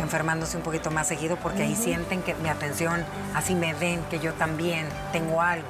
enfermándose 0.00 0.56
un 0.56 0.62
poquito 0.62 0.90
más 0.90 1.08
seguido 1.08 1.36
porque 1.36 1.62
ahí 1.62 1.76
sienten 1.76 2.22
que 2.22 2.34
mi 2.36 2.48
atención, 2.48 3.04
así 3.34 3.54
me 3.54 3.74
ven, 3.74 4.02
que 4.10 4.18
yo 4.18 4.32
también 4.34 4.86
tengo 5.12 5.42
algo. 5.42 5.68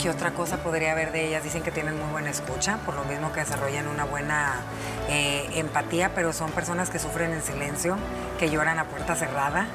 ¿Qué 0.00 0.10
otra 0.10 0.32
cosa 0.32 0.58
podría 0.58 0.92
haber 0.92 1.12
de 1.12 1.26
ellas? 1.26 1.42
Dicen 1.42 1.62
que 1.62 1.70
tienen 1.70 1.98
muy 1.98 2.10
buena 2.10 2.30
escucha, 2.30 2.78
por 2.84 2.94
lo 2.94 3.04
mismo 3.04 3.32
que 3.32 3.40
desarrollan 3.40 3.88
una 3.88 4.04
buena 4.04 4.56
eh, 5.08 5.48
empatía, 5.54 6.12
pero 6.14 6.32
son 6.32 6.50
personas 6.52 6.90
que 6.90 6.98
sufren 6.98 7.32
en 7.32 7.42
silencio, 7.42 7.96
que 8.38 8.50
lloran 8.50 8.78
a 8.78 8.84
puerta 8.84 9.16
cerrada 9.16 9.66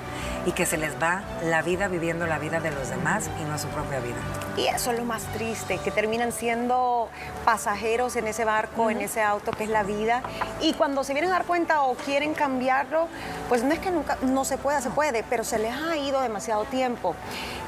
y 0.46 0.52
que 0.52 0.66
se 0.66 0.78
les 0.78 1.02
va 1.02 1.24
la 1.44 1.62
vida 1.62 1.88
viviendo 1.88 2.28
la 2.28 2.38
vida 2.38 2.60
de 2.60 2.72
los 2.72 2.90
demás 2.90 3.30
y 3.42 3.44
no 3.46 3.58
su 3.58 3.68
propia 3.70 4.00
vida. 4.00 4.18
Y 4.58 4.68
eso 4.68 4.92
es 4.92 5.00
lo 5.00 5.06
más 5.06 5.24
triste, 5.34 5.80
que 5.80 5.90
terminan 5.90 6.32
siendo 6.32 7.10
pasajeros 7.46 8.16
en 8.16 8.28
ese 8.28 8.46
barco, 8.46 8.90
en 8.90 9.02
ese 9.02 9.22
auto 9.22 9.52
que 9.52 9.64
es 9.64 9.70
la 9.70 9.84
vida. 9.84 10.22
Y 10.62 10.74
cuando 10.74 11.04
se 11.04 11.14
vienen 11.14 11.32
a 11.32 11.36
dar 11.36 11.46
cuenta 11.46 11.82
o 11.82 11.96
quieren 11.96 12.34
cambiarlo, 12.34 13.08
pues 13.50 13.64
no 13.64 13.74
es 13.74 13.80
que 13.80 13.90
nunca 13.90 14.18
no 14.22 14.46
se 14.46 14.58
pueda, 14.58 14.82
se 14.82 14.90
puede, 14.90 15.24
pero 15.24 15.44
se 15.44 15.58
les 15.60 15.74
ha 15.76 15.98
ido 15.98 16.22
demasiado 16.22 16.66
tiempo. 16.66 17.16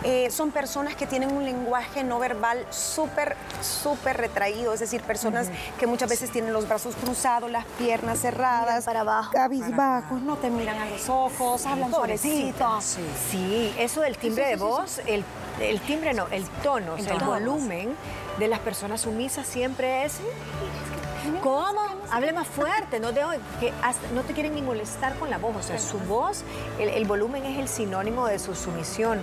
Eh, 0.04 0.30
son 0.30 0.52
personas 0.52 0.96
que 0.96 1.08
tienen 1.08 1.36
un 1.36 1.46
lenguaje 1.46 1.95
no 2.04 2.20
verbal 2.20 2.66
súper, 2.70 3.36
súper 3.62 4.18
retraído, 4.18 4.74
es 4.74 4.80
decir, 4.80 5.02
personas 5.02 5.48
que 5.80 5.88
muchas 5.88 6.10
veces 6.10 6.32
tienen 6.32 6.54
los 6.54 6.68
brazos 6.68 6.96
cruzados, 6.96 7.50
las 7.50 7.66
piernas 7.78 8.20
cerradas, 8.20 8.86
para 8.86 9.02
abajo. 9.02 9.32
cabizbajos, 9.34 10.22
no 10.22 10.36
te 10.38 10.50
miran 10.50 10.78
a 10.80 10.86
los 10.86 11.08
ojos, 11.10 11.66
hablan 11.66 11.90
suavecito. 11.92 12.80
Sí, 13.32 13.74
eso 13.78 14.02
del 14.02 14.18
timbre 14.18 14.48
de 14.48 14.56
voz, 14.56 15.00
el, 15.08 15.24
el 15.60 15.80
timbre 15.82 16.14
no, 16.14 16.28
el 16.32 16.46
tono, 16.64 16.94
o 16.94 16.98
sea, 16.98 17.14
el 17.14 17.20
volumen 17.24 17.96
de 18.40 18.48
las 18.48 18.60
personas 18.60 19.02
sumisas 19.02 19.46
siempre 19.48 20.06
es... 20.06 20.20
¿Cómo? 21.42 21.82
Hable 22.12 22.34
más 22.34 22.48
fuerte, 22.48 23.00
no, 23.00 23.12
te, 23.12 23.24
oigo, 23.24 23.42
que 23.60 23.74
hasta- 23.82 24.08
no 24.14 24.22
te 24.22 24.34
quieren 24.34 24.54
ni 24.54 24.62
molestar 24.62 25.16
con 25.18 25.30
la 25.32 25.40
voz, 25.40 25.56
o 25.56 25.64
sea, 25.64 25.80
su 25.80 25.98
voz, 26.00 26.44
el, 26.80 26.90
el 26.90 27.06
volumen 27.06 27.44
es 27.46 27.58
el 27.58 27.68
sinónimo 27.68 28.28
de 28.28 28.38
su 28.38 28.54
sumisión. 28.54 29.22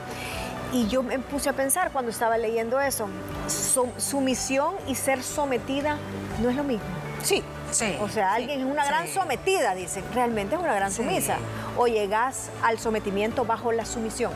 Y 0.72 0.88
yo 0.88 1.02
me 1.02 1.18
puse 1.18 1.50
a 1.50 1.52
pensar 1.52 1.92
cuando 1.92 2.10
estaba 2.10 2.38
leyendo 2.38 2.80
eso, 2.80 3.06
su- 3.46 3.90
sumisión 3.98 4.74
y 4.86 4.94
ser 4.94 5.22
sometida 5.22 5.98
no 6.42 6.48
es 6.50 6.56
lo 6.56 6.64
mismo. 6.64 6.84
Sí, 7.22 7.42
Sí. 7.70 7.96
O 8.02 8.08
sea, 8.10 8.34
alguien 8.34 8.60
es 8.60 8.66
una 8.66 8.84
gran 8.84 9.06
Sí. 9.06 9.14
sometida, 9.14 9.74
dicen, 9.74 10.04
realmente 10.12 10.56
es 10.56 10.60
una 10.60 10.74
gran 10.74 10.90
Sí. 10.90 10.98
sumisa. 10.98 11.36
O 11.78 11.86
llegas 11.86 12.50
al 12.62 12.78
sometimiento 12.78 13.46
bajo 13.46 13.72
la 13.72 13.86
sumisión. 13.86 14.30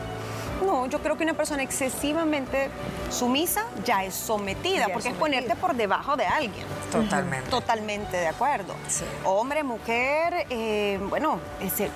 No, 0.65 0.85
yo 0.87 0.99
creo 1.01 1.17
que 1.17 1.23
una 1.23 1.33
persona 1.33 1.63
excesivamente 1.63 2.69
sumisa 3.09 3.63
ya 3.85 4.03
es 4.03 4.13
sometida, 4.15 4.87
Ya 4.87 4.93
porque 4.93 5.09
es 5.09 5.15
sometida. 5.15 5.19
ponerte 5.19 5.55
por 5.55 5.75
debajo 5.75 6.15
de 6.15 6.25
alguien. 6.25 6.65
Totalmente. 6.91 7.49
Totalmente 7.49 8.17
de 8.17 8.27
acuerdo. 8.27 8.73
Sí. 8.87 9.03
Hombre, 9.23 9.63
mujer, 9.63 10.45
eh, 10.49 10.99
bueno, 11.09 11.39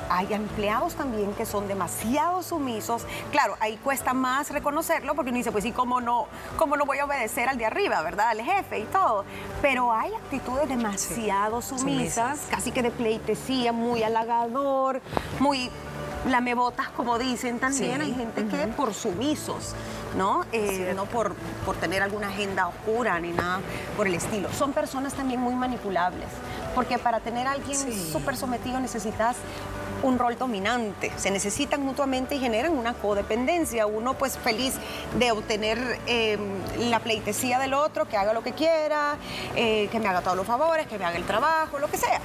hay 0.10 0.34
empleados 0.34 0.96
también 0.96 1.34
que 1.34 1.46
son 1.46 1.68
demasiado 1.68 2.44
sumisos. 2.44 3.04
Claro, 3.32 3.56
ahí 3.60 3.78
cuesta 3.78 4.14
más 4.14 4.50
reconocerlo 4.52 5.16
porque 5.16 5.30
uno 5.30 5.38
dice, 5.38 5.52
pues 5.52 5.64
sí, 5.64 5.72
¿cómo 5.72 6.02
no, 6.02 6.28
cómo 6.58 6.78
no 6.78 6.86
voy 6.86 7.00
a 7.00 7.06
obedecer 7.06 7.50
al 7.50 7.58
de 7.58 7.66
arriba, 7.66 8.02
verdad? 8.02 8.30
Al 8.30 8.42
jefe 8.42 8.80
y 8.80 8.84
todo. 8.86 9.26
Pero 9.62 9.92
hay 9.94 10.14
actitudes 10.14 10.68
demasiado 10.70 11.62
sumisas, 11.62 11.82
Sumisas. 11.82 12.40
casi 12.50 12.72
que 12.72 12.84
de 12.84 12.92
pleitesía, 12.92 13.72
muy 13.74 14.04
halagador, 14.04 15.02
muy 15.40 15.70
lamebotas, 16.30 16.90
como 16.90 17.18
dicen 17.18 17.60
también. 17.60 17.96
Sí. 18.02 18.02
Hay 18.08 18.14
gente 18.14 18.46
que 18.48 18.68
por 18.68 18.94
sumisos, 18.94 19.74
¿no? 20.18 20.46
Eh, 20.52 20.94
no 20.96 21.06
por, 21.06 21.34
por 21.66 21.76
tener 21.78 22.04
alguna 22.04 22.28
agenda 22.30 22.68
oscura 22.68 23.20
ni 23.20 23.32
nada 23.32 23.60
por 23.98 24.08
el 24.08 24.14
estilo. 24.16 24.52
Son 24.54 24.74
personas 24.74 25.14
también 25.14 25.40
muy 25.40 25.56
manipulables, 25.56 26.28
porque 26.76 26.98
para 27.00 27.20
tener 27.20 27.48
a 27.48 27.52
alguien 27.52 27.78
Sí. 27.78 28.10
súper 28.12 28.38
sometido 28.38 28.80
necesitas 28.80 29.36
un 30.04 30.18
rol 30.18 30.36
dominante. 30.38 31.12
Se 31.18 31.30
necesitan 31.30 31.84
mutuamente 31.84 32.34
y 32.36 32.40
generan 32.40 32.74
una 32.76 32.94
codependencia. 32.96 33.86
Uno 33.86 34.16
pues 34.16 34.36
feliz 34.38 34.74
de 35.20 35.32
obtener 35.32 36.00
eh, 36.08 36.40
la 36.80 37.00
pleitesía 37.00 37.60
del 37.60 37.76
otro, 37.76 38.08
que 38.08 38.18
haga 38.18 38.34
lo 38.34 38.42
que 38.42 38.54
quiera, 38.54 39.16
eh, 39.56 39.90
que 39.92 40.00
me 40.00 40.08
haga 40.08 40.22
todos 40.22 40.38
los 40.38 40.48
favores, 40.48 40.88
que 40.88 40.98
me 40.98 41.06
haga 41.06 41.18
el 41.18 41.26
trabajo, 41.26 41.78
lo 41.78 41.88
que 41.88 41.98
sea 41.98 42.20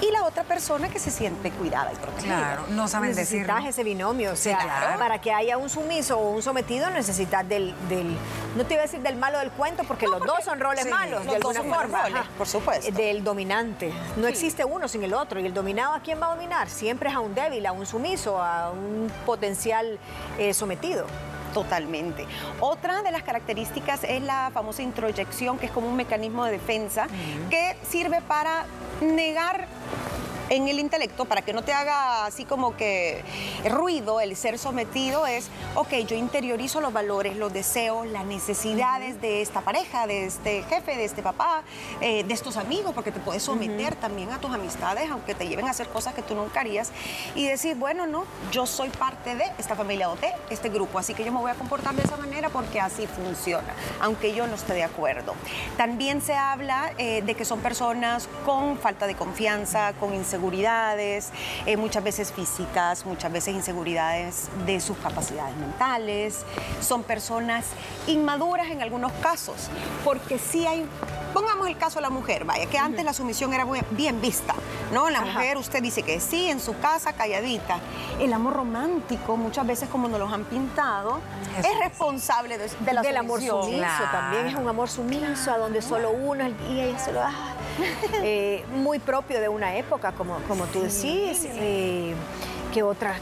y 0.00 0.10
la 0.10 0.24
otra 0.24 0.44
persona 0.44 0.88
que 0.88 0.98
se 0.98 1.10
siente 1.10 1.50
cuidada 1.50 1.92
y 1.92 1.96
protegida. 1.96 2.36
Claro, 2.36 2.62
no 2.70 2.88
saben 2.88 3.14
decir. 3.14 3.46
ese 3.66 3.84
binomio, 3.84 4.32
o 4.32 4.36
sea, 4.36 4.96
para 4.98 5.20
que 5.20 5.32
haya 5.32 5.56
un 5.56 5.68
sumiso 5.68 6.18
o 6.18 6.30
un 6.30 6.42
sometido 6.42 6.90
necesitas 6.90 7.48
del, 7.48 7.74
del, 7.88 8.16
no 8.56 8.64
te 8.64 8.74
iba 8.74 8.82
a 8.82 8.86
decir 8.86 9.00
del 9.00 9.16
malo 9.16 9.38
del 9.38 9.50
cuento, 9.50 9.84
porque 9.84 10.06
los 10.06 10.20
dos 10.20 10.44
son 10.44 10.60
roles 10.60 10.88
malos, 10.88 11.24
de 11.24 11.36
alguna 11.36 11.62
forma. 11.62 12.04
por 12.36 12.46
supuesto. 12.46 12.90
Del 12.92 13.24
dominante. 13.24 13.92
No 14.16 14.26
existe 14.26 14.64
uno 14.64 14.88
sin 14.88 15.02
el 15.02 15.14
otro. 15.14 15.40
¿Y 15.40 15.46
el 15.46 15.54
dominado 15.54 15.94
a 15.94 16.00
quién 16.00 16.20
va 16.20 16.26
a 16.26 16.34
dominar? 16.34 16.68
Siempre 16.68 17.10
es 17.10 17.14
a 17.14 17.20
un 17.20 17.34
débil, 17.34 17.66
a 17.66 17.72
un 17.72 17.86
sumiso, 17.86 18.40
a 18.40 18.70
un 18.70 19.10
potencial 19.26 19.98
eh, 20.38 20.54
sometido. 20.54 21.06
Totalmente. 21.54 22.26
Otra 22.60 23.02
de 23.02 23.10
las 23.10 23.22
características 23.22 24.04
es 24.04 24.22
la 24.22 24.50
famosa 24.52 24.82
introyección, 24.82 25.58
que 25.58 25.66
es 25.66 25.72
como 25.72 25.88
un 25.88 25.96
mecanismo 25.96 26.44
de 26.44 26.52
defensa 26.52 27.06
que 27.50 27.76
sirve 27.88 28.20
para 28.22 28.64
negar 29.00 29.66
en 30.50 30.68
el 30.68 30.78
intelecto, 30.78 31.24
para 31.24 31.42
que 31.42 31.52
no 31.52 31.62
te 31.62 31.72
haga 31.72 32.26
así 32.26 32.44
como 32.44 32.76
que 32.76 33.22
ruido 33.68 34.20
el 34.20 34.36
ser 34.36 34.58
sometido, 34.58 35.26
es, 35.26 35.48
ok, 35.74 35.92
yo 36.06 36.16
interiorizo 36.16 36.80
los 36.80 36.92
valores, 36.92 37.36
los 37.36 37.52
deseos, 37.52 38.06
las 38.06 38.24
necesidades 38.24 39.20
de 39.20 39.42
esta 39.42 39.60
pareja, 39.60 40.06
de 40.06 40.26
este 40.26 40.62
jefe, 40.64 40.96
de 40.96 41.04
este 41.04 41.22
papá, 41.22 41.62
eh, 42.00 42.24
de 42.24 42.34
estos 42.34 42.56
amigos, 42.56 42.92
porque 42.94 43.12
te 43.12 43.20
puedes 43.20 43.42
someter 43.42 43.94
también 43.96 44.30
a 44.30 44.40
tus 44.40 44.52
amistades, 44.52 45.10
aunque 45.10 45.34
te 45.34 45.48
lleven 45.48 45.66
a 45.66 45.70
hacer 45.70 45.88
cosas 45.88 46.14
que 46.14 46.22
tú 46.22 46.34
nunca 46.34 46.60
harías, 46.60 46.90
y 47.34 47.46
decir, 47.46 47.76
bueno, 47.76 48.06
no, 48.06 48.24
yo 48.50 48.66
soy 48.66 48.88
parte 48.88 49.34
de 49.34 49.44
esta 49.58 49.74
familia 49.74 50.10
o 50.10 50.16
de 50.16 50.32
este 50.50 50.68
grupo, 50.68 50.98
así 50.98 51.14
que 51.14 51.24
yo 51.24 51.32
me 51.32 51.38
voy 51.38 51.50
a 51.50 51.54
comportar 51.54 51.94
de 51.94 52.02
esa 52.02 52.16
manera 52.16 52.48
porque 52.48 52.80
así 52.80 53.06
funciona, 53.06 53.74
aunque 54.00 54.34
yo 54.34 54.46
no 54.46 54.54
esté 54.54 54.74
de 54.74 54.84
acuerdo. 54.84 55.34
También 55.76 56.22
se 56.22 56.34
habla 56.34 56.92
eh, 56.98 57.22
de 57.22 57.34
que 57.34 57.44
son 57.44 57.60
personas 57.60 58.28
con 58.44 58.78
falta 58.78 59.06
de 59.06 59.14
confianza, 59.14 59.92
con 60.00 60.14
inseguridad, 60.14 60.37
inseguridades, 60.38 61.30
eh, 61.66 61.76
muchas 61.76 62.04
veces 62.04 62.32
físicas, 62.32 63.04
muchas 63.04 63.32
veces 63.32 63.54
inseguridades 63.54 64.48
de 64.66 64.80
sus 64.80 64.96
capacidades 64.98 65.56
mentales. 65.56 66.44
Son 66.80 67.02
personas 67.02 67.66
inmaduras 68.06 68.68
en 68.68 68.80
algunos 68.80 69.10
casos, 69.14 69.68
porque 70.04 70.38
sí 70.38 70.64
hay, 70.64 70.86
pongamos 71.34 71.66
el 71.66 71.76
caso 71.76 71.98
de 71.98 72.02
la 72.02 72.10
mujer, 72.10 72.44
vaya, 72.44 72.66
que 72.66 72.78
antes 72.78 73.04
la 73.04 73.12
sumisión 73.12 73.52
era 73.52 73.66
bien 73.90 74.20
vista, 74.20 74.54
¿no? 74.92 75.10
La 75.10 75.22
mujer, 75.22 75.56
usted 75.56 75.82
dice 75.82 76.02
que 76.02 76.20
sí, 76.20 76.48
en 76.48 76.60
su 76.60 76.78
casa, 76.78 77.12
calladita. 77.12 77.78
El 78.20 78.32
amor 78.32 78.54
romántico, 78.54 79.36
muchas 79.36 79.66
veces 79.66 79.88
como 79.88 80.08
nos 80.08 80.20
lo 80.20 80.28
han 80.28 80.44
pintado, 80.44 81.20
es 81.58 81.78
responsable 81.82 82.58
de, 82.58 82.92
la 82.92 83.02
Del 83.02 83.16
amor 83.16 83.40
sumiso 83.40 84.04
también, 84.12 84.46
es 84.46 84.54
un 84.54 84.68
amor 84.68 84.88
sumiso, 84.88 85.50
a 85.50 85.58
donde 85.58 85.82
solo 85.82 86.10
uno 86.10 86.44
y 86.70 86.80
ella 86.80 86.98
se 86.98 87.12
lo 87.12 87.20
da. 87.20 87.32
Eh, 88.22 88.64
muy 88.74 88.98
propio 88.98 89.40
de 89.40 89.48
una 89.48 89.76
época, 89.76 90.12
como, 90.12 90.38
como 90.48 90.64
tú 90.66 90.82
decís, 90.82 91.46
eh, 91.54 92.14
que 92.72 92.82
otra 92.82 93.14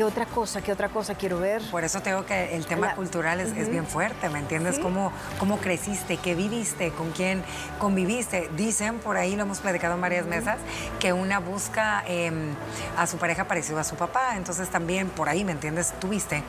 ¿Qué 0.00 0.04
otra 0.04 0.24
cosa? 0.24 0.62
¿Qué 0.62 0.72
otra 0.72 0.88
cosa 0.88 1.14
quiero 1.14 1.38
ver? 1.38 1.60
Por 1.70 1.84
eso 1.84 2.00
tengo 2.00 2.24
que 2.24 2.56
el 2.56 2.64
tema 2.64 2.94
cultural 2.94 3.38
es, 3.38 3.68
bien 3.68 3.86
fuerte, 3.86 4.30
¿me 4.30 4.38
entiendes? 4.38 4.78
¿Cómo, 4.78 5.12
¿Cómo 5.38 5.58
creciste? 5.58 6.16
¿Qué 6.16 6.34
viviste? 6.34 6.90
¿Con 6.92 7.10
quién 7.10 7.42
conviviste? 7.78 8.48
Dicen, 8.56 8.98
por 9.00 9.18
ahí 9.18 9.36
lo 9.36 9.42
hemos 9.42 9.58
platicado 9.58 9.96
en 9.96 10.00
varias 10.00 10.24
mesas, 10.24 10.56
que 11.00 11.12
una 11.12 11.38
busca 11.38 12.02
em, 12.06 12.54
a 12.96 13.06
su 13.06 13.18
pareja 13.18 13.44
parecido 13.44 13.78
a 13.78 13.84
su 13.84 13.96
papá. 13.96 14.38
Entonces 14.38 14.70
también 14.70 15.10
por 15.10 15.28
ahí, 15.28 15.44
¿me 15.44 15.52
entiendes? 15.52 15.92
Tuviste 16.00 16.42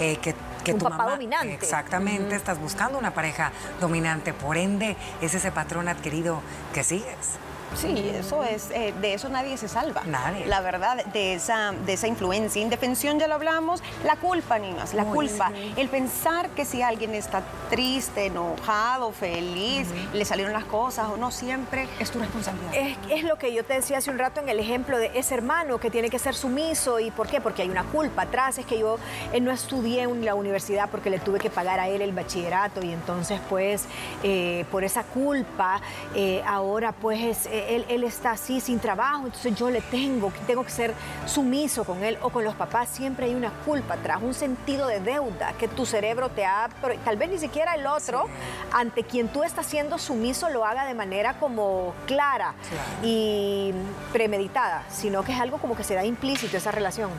eh, 0.00 0.18
que 0.18 0.34
que 0.68 0.74
un 0.74 0.78
tu 0.78 0.88
papá 0.88 1.10
dominante. 1.10 1.54
Exactamente, 1.54 2.34
estás 2.34 2.58
buscando 2.58 2.98
una 2.98 3.12
pareja 3.12 3.52
dominante, 3.80 4.32
por 4.32 4.56
ende 4.56 4.96
es 5.20 5.34
ese 5.34 5.50
patrón 5.52 5.88
adquirido 5.88 6.40
que 6.72 6.84
sigues. 6.84 7.38
Sí, 7.76 8.10
eso 8.14 8.42
es, 8.42 8.70
eh, 8.70 8.94
de 9.00 9.14
eso 9.14 9.28
nadie 9.28 9.56
se 9.56 9.68
salva. 9.68 10.02
Nadie. 10.04 10.46
La 10.46 10.60
verdad, 10.60 11.04
de 11.06 11.34
esa, 11.34 11.72
de 11.72 11.92
esa 11.92 12.08
influencia. 12.08 12.60
Indefensión, 12.60 13.18
ya 13.18 13.28
lo 13.28 13.34
hablamos, 13.34 13.82
la 14.04 14.16
culpa, 14.16 14.58
niñas, 14.58 14.94
la 14.94 15.04
culpa. 15.04 15.52
El 15.76 15.88
pensar 15.88 16.48
que 16.50 16.64
si 16.64 16.82
alguien 16.82 17.14
está 17.14 17.42
triste, 17.70 18.26
enojado, 18.26 19.12
feliz, 19.12 19.88
le 20.12 20.24
salieron 20.24 20.52
las 20.52 20.64
cosas 20.64 21.08
o 21.08 21.16
no, 21.16 21.30
siempre 21.30 21.88
es 21.98 22.10
tu 22.10 22.18
responsabilidad. 22.18 22.72
Es, 23.08 23.22
lo 23.24 23.36
que 23.36 23.52
yo 23.52 23.64
te 23.64 23.74
decía 23.74 23.98
hace 23.98 24.10
un 24.10 24.18
rato 24.18 24.40
en 24.40 24.48
el 24.48 24.58
ejemplo 24.58 24.96
de 24.96 25.10
ese 25.14 25.34
hermano 25.34 25.78
que 25.78 25.90
tiene 25.90 26.08
que 26.08 26.18
ser 26.18 26.34
sumiso. 26.34 26.98
¿Y 26.98 27.10
por 27.10 27.28
qué? 27.28 27.40
Porque 27.40 27.62
hay 27.62 27.70
una 27.70 27.84
culpa 27.84 28.22
atrás. 28.22 28.58
Es 28.58 28.66
que 28.66 28.78
yo 28.78 28.98
eh, 29.32 29.40
no 29.40 29.50
estudié 29.50 30.02
en 30.02 30.24
la 30.24 30.34
universidad 30.34 30.88
porque 30.90 31.10
le 31.10 31.18
tuve 31.18 31.38
que 31.38 31.50
pagar 31.50 31.80
a 31.80 31.88
él 31.88 32.00
el 32.02 32.12
bachillerato 32.12 32.82
y 32.82 32.92
entonces, 32.92 33.40
pues, 33.48 33.84
eh, 34.22 34.64
por 34.70 34.84
esa 34.84 35.02
culpa, 35.02 35.80
ahora, 36.46 36.92
pues, 36.92 37.46
es 37.46 37.48
él, 37.58 38.04
está 38.04 38.32
así 38.32 38.60
sin 38.60 38.78
trabajo, 38.78 39.26
entonces 39.26 39.54
yo 39.54 39.70
le 39.70 39.80
tengo, 39.80 40.32
tengo 40.46 40.64
que 40.64 40.70
ser 40.70 40.94
sumiso 41.26 41.84
con 41.84 42.02
él 42.04 42.18
o 42.22 42.30
con 42.30 42.44
los 42.44 42.54
papás, 42.54 42.88
siempre 42.88 43.26
hay 43.26 43.34
una 43.34 43.50
culpa 43.64 43.94
atrás, 43.94 44.20
un 44.22 44.34
sentido 44.34 44.86
de 44.86 45.00
deuda 45.00 45.52
que 45.58 45.68
tu 45.68 45.84
cerebro 45.86 46.28
te 46.30 46.44
ha, 46.44 46.68
tal 47.04 47.16
vez 47.16 47.30
ni 47.30 47.38
siquiera 47.38 47.74
el 47.74 47.86
otro, 47.86 48.26
ante 48.72 49.04
quien 49.04 49.28
tú 49.28 49.42
estás 49.42 49.66
siendo 49.66 49.98
sumiso 49.98 50.48
lo 50.50 50.64
haga 50.64 50.86
de 50.86 50.94
manera 50.94 51.38
como 51.38 51.94
clara 52.06 52.54
y 53.02 53.72
premeditada, 54.12 54.84
sino 54.90 55.22
que 55.22 55.32
es 55.32 55.40
algo 55.40 55.58
como 55.58 55.76
que 55.76 55.84
se 55.84 55.94
da 55.94 56.04
implícito 56.04 56.56
esa 56.56 56.70
relación. 56.70 57.10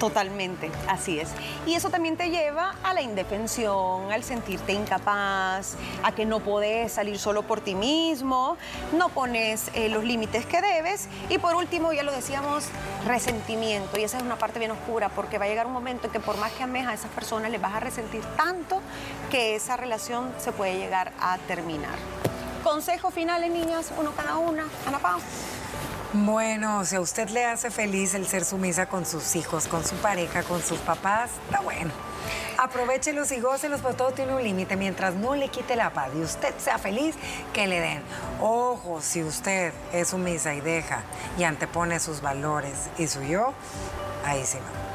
Totalmente, 0.00 0.72
así 0.88 1.20
es. 1.20 1.28
Y 1.66 1.74
eso 1.74 1.90
también 1.90 2.16
te 2.16 2.30
lleva 2.30 2.74
a 2.82 2.94
la 2.94 3.02
indefensión, 3.02 4.10
al 4.10 4.24
sentirte 4.24 4.72
incapaz, 4.72 5.74
a 6.02 6.12
que 6.12 6.24
no 6.24 6.40
podés 6.40 6.92
salir 6.92 7.18
solo 7.18 7.42
por 7.42 7.60
ti 7.60 7.74
mismo, 7.74 8.56
no 8.96 9.10
pones 9.10 9.70
eh, 9.74 9.90
los 9.90 10.02
límites 10.02 10.46
que 10.46 10.62
debes 10.62 11.06
y 11.28 11.36
por 11.36 11.54
último, 11.54 11.92
ya 11.92 12.02
lo 12.02 12.12
decíamos, 12.12 12.64
resentimiento. 13.06 13.98
Y 13.98 14.04
esa 14.04 14.16
es 14.16 14.22
una 14.22 14.36
parte 14.36 14.58
bien 14.58 14.70
oscura 14.70 15.10
porque 15.10 15.36
va 15.36 15.44
a 15.44 15.48
llegar 15.48 15.66
un 15.66 15.74
momento 15.74 16.06
en 16.06 16.12
que 16.14 16.20
por 16.20 16.38
más 16.38 16.50
que 16.52 16.62
ames 16.62 16.86
a 16.86 16.94
esas 16.94 17.10
personas, 17.10 17.50
les 17.50 17.60
vas 17.60 17.74
a 17.74 17.80
resentir 17.80 18.22
tanto 18.38 18.80
que 19.30 19.54
esa 19.54 19.76
relación 19.76 20.32
se 20.38 20.50
puede 20.52 20.78
llegar 20.78 21.12
a 21.20 21.36
terminar. 21.46 21.96
Consejo 22.64 23.10
finales, 23.10 23.50
niñas, 23.50 23.92
uno 23.98 24.12
cada 24.12 24.38
una. 24.38 24.64
Ana 24.86 24.98
Pau. 24.98 25.20
Bueno, 26.12 26.84
si 26.84 26.96
a 26.96 27.00
usted 27.00 27.28
le 27.28 27.44
hace 27.44 27.70
feliz 27.70 28.14
el 28.14 28.26
ser 28.26 28.44
sumisa 28.44 28.86
con 28.86 29.06
sus 29.06 29.36
hijos, 29.36 29.68
con 29.68 29.84
su 29.84 29.94
pareja, 29.96 30.42
con 30.42 30.60
sus 30.60 30.78
papás, 30.78 31.30
está 31.44 31.60
bueno. 31.60 31.92
Aprovechelos 32.58 33.30
y 33.30 33.38
gócelos, 33.38 33.80
pero 33.80 33.94
todo 33.94 34.10
tiene 34.10 34.34
un 34.34 34.42
límite. 34.42 34.74
Mientras 34.74 35.14
no 35.14 35.36
le 35.36 35.48
quite 35.50 35.76
la 35.76 35.90
paz 35.90 36.08
y 36.16 36.20
usted 36.20 36.52
sea 36.58 36.78
feliz, 36.78 37.14
que 37.52 37.68
le 37.68 37.78
den. 37.78 38.02
Ojo, 38.40 39.00
si 39.00 39.22
usted 39.22 39.72
es 39.92 40.08
sumisa 40.08 40.52
y 40.52 40.60
deja 40.60 41.04
y 41.38 41.44
antepone 41.44 42.00
sus 42.00 42.20
valores 42.20 42.74
y 42.98 43.06
su 43.06 43.22
yo, 43.22 43.54
ahí 44.24 44.44
sí 44.44 44.58
va 44.58 44.89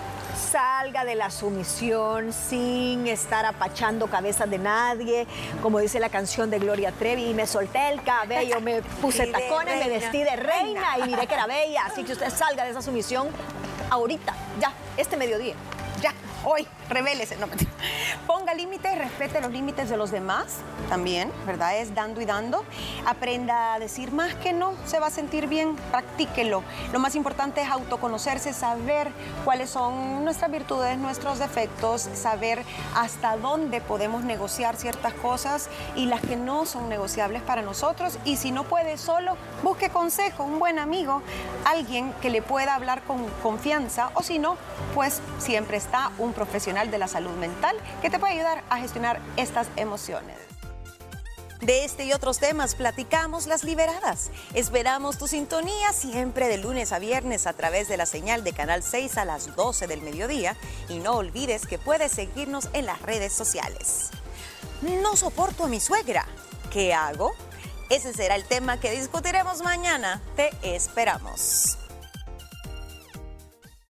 salga 0.45 1.03
de 1.03 1.15
la 1.15 1.31
sumisión 1.31 2.31
sin 2.31 3.07
estar 3.07 3.45
apachando 3.45 4.07
cabezas 4.07 4.49
de 4.49 4.57
nadie, 4.57 5.27
como 5.61 5.79
dice 5.79 5.99
la 5.99 6.09
canción 6.09 6.49
de 6.49 6.59
Gloria 6.59 6.91
Trevi, 6.91 7.29
y 7.29 7.33
me 7.33 7.47
solté 7.47 7.89
el 7.89 8.03
cabello, 8.03 8.61
me 8.61 8.81
puse 9.01 9.27
tacones, 9.27 9.83
me 9.83 9.89
vestí 9.89 10.23
de 10.23 10.35
reina 10.35 10.97
y 10.99 11.03
miré 11.03 11.27
que 11.27 11.33
era 11.33 11.47
bella. 11.47 11.85
Así 11.85 12.03
que 12.03 12.13
usted 12.13 12.29
salga 12.29 12.63
de 12.63 12.71
esa 12.71 12.81
sumisión 12.81 13.27
ahorita, 13.89 14.33
ya, 14.59 14.71
este 14.97 15.17
mediodía, 15.17 15.55
ya 16.01 16.13
hoy, 16.43 16.67
revélese, 16.89 17.37
no 17.37 17.47
Ponga 18.27 18.53
límites, 18.53 18.97
respete 18.97 19.41
los 19.41 19.51
límites 19.51 19.89
de 19.89 19.97
los 19.97 20.11
demás 20.11 20.57
también, 20.89 21.31
¿verdad? 21.45 21.77
Es 21.77 21.93
dando 21.93 22.21
y 22.21 22.25
dando. 22.25 22.63
Aprenda 23.05 23.73
a 23.73 23.79
decir 23.79 24.11
más 24.11 24.33
que 24.35 24.53
no, 24.53 24.73
se 24.85 24.99
va 24.99 25.07
a 25.07 25.11
sentir 25.11 25.47
bien, 25.47 25.75
practíquelo. 25.91 26.63
Lo 26.91 26.99
más 26.99 27.15
importante 27.15 27.61
es 27.61 27.69
autoconocerse, 27.69 28.53
saber 28.53 29.11
cuáles 29.43 29.69
son 29.69 30.23
nuestras 30.23 30.51
virtudes, 30.51 30.97
nuestros 30.97 31.39
defectos, 31.39 32.09
saber 32.13 32.63
hasta 32.95 33.37
dónde 33.37 33.81
podemos 33.81 34.23
negociar 34.23 34.75
ciertas 34.75 35.13
cosas 35.13 35.69
y 35.95 36.05
las 36.05 36.21
que 36.21 36.35
no 36.35 36.65
son 36.65 36.89
negociables 36.89 37.41
para 37.41 37.61
nosotros. 37.61 38.19
Y 38.25 38.37
si 38.37 38.51
no 38.51 38.63
puede 38.63 38.97
solo, 38.97 39.37
busque 39.63 39.89
consejo, 39.89 40.43
un 40.43 40.59
buen 40.59 40.79
amigo, 40.79 41.21
alguien 41.65 42.13
que 42.21 42.29
le 42.29 42.41
pueda 42.41 42.75
hablar 42.75 43.01
con 43.03 43.25
confianza 43.41 44.11
o 44.13 44.23
si 44.23 44.39
no, 44.39 44.57
pues 44.93 45.21
siempre 45.39 45.77
está 45.77 46.11
un 46.17 46.33
profesional 46.33 46.74
de 46.75 46.97
la 46.97 47.07
salud 47.07 47.31
mental 47.37 47.77
que 48.01 48.09
te 48.09 48.19
puede 48.19 48.33
ayudar 48.33 48.63
a 48.69 48.77
gestionar 48.79 49.21
estas 49.37 49.67
emociones. 49.77 50.35
De 51.61 51.85
este 51.85 52.03
y 52.03 52.11
otros 52.11 52.39
temas 52.39 52.75
platicamos 52.75 53.47
las 53.47 53.63
liberadas. 53.63 54.29
Esperamos 54.53 55.17
tu 55.17 55.27
sintonía 55.27 55.93
siempre 55.93 56.49
de 56.49 56.57
lunes 56.57 56.91
a 56.91 56.99
viernes 56.99 57.47
a 57.47 57.53
través 57.53 57.87
de 57.87 57.95
la 57.95 58.05
señal 58.05 58.43
de 58.43 58.51
Canal 58.51 58.83
6 58.83 59.17
a 59.17 59.25
las 59.25 59.55
12 59.55 59.87
del 59.87 60.01
mediodía 60.01 60.57
y 60.89 60.99
no 60.99 61.13
olvides 61.13 61.65
que 61.65 61.79
puedes 61.79 62.11
seguirnos 62.11 62.67
en 62.73 62.85
las 62.85 63.01
redes 63.01 63.31
sociales. 63.31 64.09
No 64.81 65.15
soporto 65.15 65.63
a 65.63 65.67
mi 65.69 65.79
suegra. 65.79 66.27
¿Qué 66.71 66.93
hago? 66.93 67.31
Ese 67.89 68.13
será 68.13 68.35
el 68.35 68.43
tema 68.43 68.79
que 68.79 68.91
discutiremos 68.91 69.61
mañana. 69.63 70.21
Te 70.35 70.51
esperamos. 70.61 71.77